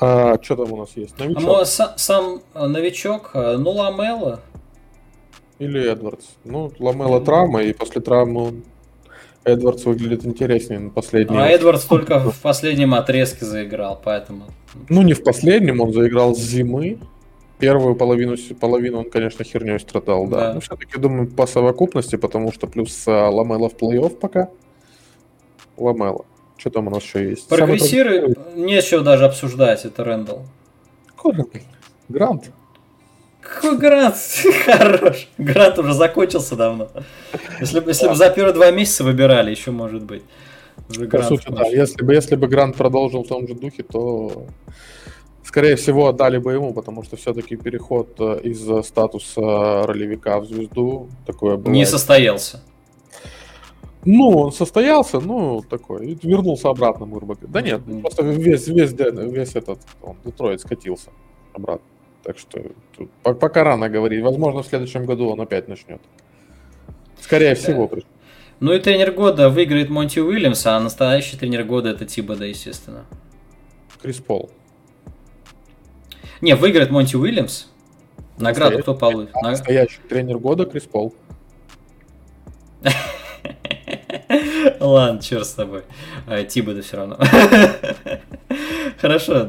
[0.00, 1.16] А, что там у нас есть?
[1.20, 1.48] Новичок?
[1.48, 4.40] А, сам, сам э, новичок, э, ну Ламела.
[5.60, 6.24] Или Эдвардс.
[6.42, 8.64] Ну, Ламела травма, и после травмы
[9.44, 11.38] Эдвардс выглядит интереснее на последнем.
[11.38, 14.46] А Эдвардс только в последнем отрезке заиграл, поэтому...
[14.88, 16.98] Ну, не в последнем, он заиграл с зимы.
[17.58, 20.36] Первую половину, половину он, конечно, херней страдал, да.
[20.38, 20.54] да.
[20.54, 24.48] Но все-таки, думаю, по совокупности, потому что плюс Ламела в плей-офф пока.
[25.76, 26.24] Ламела.
[26.56, 27.48] Что там у нас еще есть?
[27.48, 30.42] Прогрессируй, нечего даже обсуждать, это Рэндалл.
[32.08, 32.50] Грант?
[33.40, 34.16] Какой Грант?
[34.64, 35.28] Хорош.
[35.38, 36.88] Грант уже закончился давно.
[37.60, 40.22] Если, если бы за первые два месяца выбирали, еще может быть.
[40.88, 41.66] Уже По сути, да.
[41.66, 44.46] Если бы, если бы Грант продолжил в том же духе, то
[45.44, 49.40] скорее всего отдали бы ему, потому что все-таки переход э, из статуса
[49.86, 51.72] ролевика в звезду такое было.
[51.72, 52.62] Не состоялся.
[54.06, 59.78] Ну, он состоялся, ну, такой, вернулся обратно, грубо Да нет, просто весь, весь, весь этот,
[60.02, 61.10] он, Детройт скатился
[61.54, 61.86] обратно.
[62.22, 62.60] Так что
[62.96, 64.22] тут пока рано говорить.
[64.22, 66.00] Возможно, в следующем году он опять начнет.
[67.20, 67.88] Скорее всего.
[67.92, 68.00] Да.
[68.60, 73.04] Ну и тренер года выиграет Монти Уильямс, а настоящий тренер года это Тибода, естественно.
[74.00, 74.50] Крис Пол.
[76.44, 77.68] Не, выиграет Монти Уильямс.
[78.36, 79.34] Награду кто получит?
[79.36, 81.14] Настоящий тренер года Крис Пол.
[84.78, 85.84] Ладно, черт с тобой.
[86.26, 87.16] А, Тибода все равно.
[89.00, 89.48] Хорошо.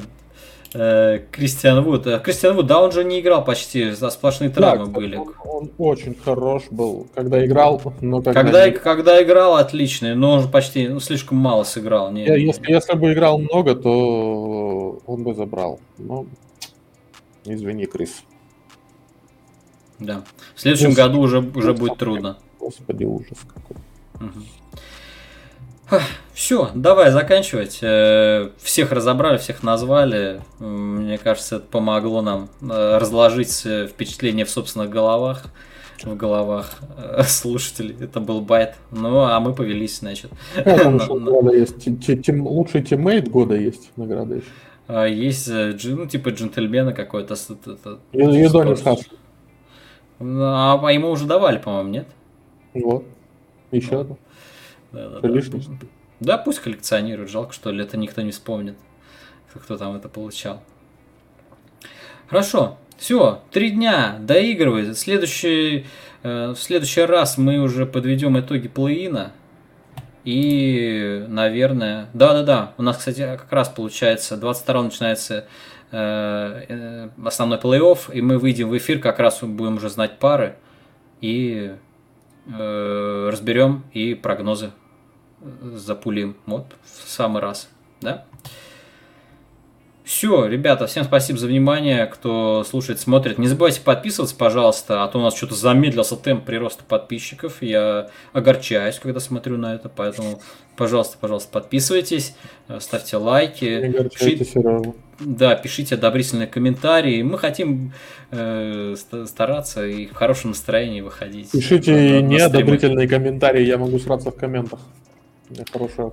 [0.74, 2.08] Э, Кристиан Вуд.
[2.08, 5.18] Э, Кристиан Вуд, да, он же не играл почти, за сплошные травмы да, были.
[5.18, 8.72] Он, он очень хорош был, когда играл, но когда...
[8.72, 12.14] Когда, играл, отличный, но он почти ну, слишком мало сыграл.
[12.14, 15.82] Не, если, если бы играл много, то он бы забрал.
[15.98, 16.26] Но
[17.46, 18.24] извини, Крис.
[20.00, 20.24] Да.
[20.56, 20.98] В следующем ужас.
[20.98, 22.38] году уже, уже будет трудно.
[22.60, 23.78] Господи, ужас какой.
[24.16, 24.44] Угу.
[26.34, 27.80] Все, давай заканчивать.
[27.82, 30.42] Э, всех разобрали, всех назвали.
[30.60, 35.46] Мне кажется, это помогло нам э, разложить э, впечатления в собственных головах,
[36.04, 36.80] в головах
[37.28, 37.96] слушателей.
[38.02, 38.76] Это был bait.
[38.92, 40.32] Ну, а мы повелись, значит.
[42.28, 44.48] Лучший teammate года есть награда еще.
[44.88, 47.36] А, есть, ну, типа джентльмена какой-то.
[48.14, 49.02] Юдонис Хас.
[50.20, 52.08] А, а ему уже давали, по-моему, нет?
[52.74, 53.06] Вот.
[53.72, 54.18] Еще одно.
[54.92, 55.42] Да, да, да.
[56.20, 57.30] да, пусть коллекционируют.
[57.30, 58.78] Жалко, что ли, это никто не вспомнит,
[59.54, 60.62] кто там это получал.
[62.28, 64.94] Хорошо, все, три дня, доигрывай.
[64.96, 65.86] Следующий,
[66.24, 69.32] э, в следующий раз мы уже подведем итоги плей-ина.
[70.26, 75.46] И, наверное, да-да-да, у нас, кстати, как раз получается, 22 начинается
[75.92, 80.56] э, э, основной плей-офф, и мы выйдем в эфир, как раз будем уже знать пары,
[81.22, 81.76] и
[82.48, 84.72] э, разберем и прогнозы
[85.62, 87.70] запулим вот в самый раз,
[88.02, 88.26] да?
[90.06, 93.40] Все, ребята, всем спасибо за внимание, кто слушает, смотрит.
[93.40, 97.64] Не забывайте подписываться, пожалуйста, а то у нас что-то замедлился темп прироста подписчиков.
[97.64, 100.42] Я огорчаюсь, когда смотрю на это, поэтому,
[100.78, 102.36] пожалуйста, пожалуйста, подписывайтесь,
[102.80, 104.08] ставьте лайки.
[104.14, 107.24] Пишите, да, пишите одобрительные комментарии.
[107.24, 107.92] Мы хотим
[108.30, 108.96] э,
[109.26, 111.50] стараться и в хорошем настроении выходить.
[111.50, 114.80] Пишите неодобрительные комментарии, я могу сраться в комментах.
[115.74, 116.12] Хороший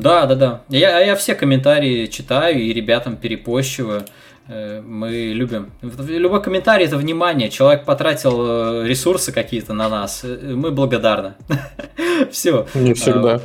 [0.00, 0.62] Да, да, да.
[0.68, 4.04] Я, я все комментарии читаю и ребятам перепощиваю.
[4.48, 5.70] Э, мы любим.
[5.82, 7.50] Любой комментарий это внимание.
[7.50, 10.22] Человек потратил э, ресурсы какие-то на нас.
[10.24, 11.34] Э, мы благодарны.
[12.30, 12.66] Все.
[12.74, 13.40] Не всегда.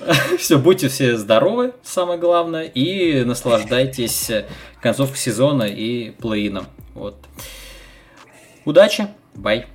[0.38, 4.30] Все, будьте все здоровы, самое главное, и наслаждайтесь
[4.82, 6.66] концовкой сезона и плей-ином.
[6.94, 7.16] Вот.
[8.64, 9.66] Удачи, бай.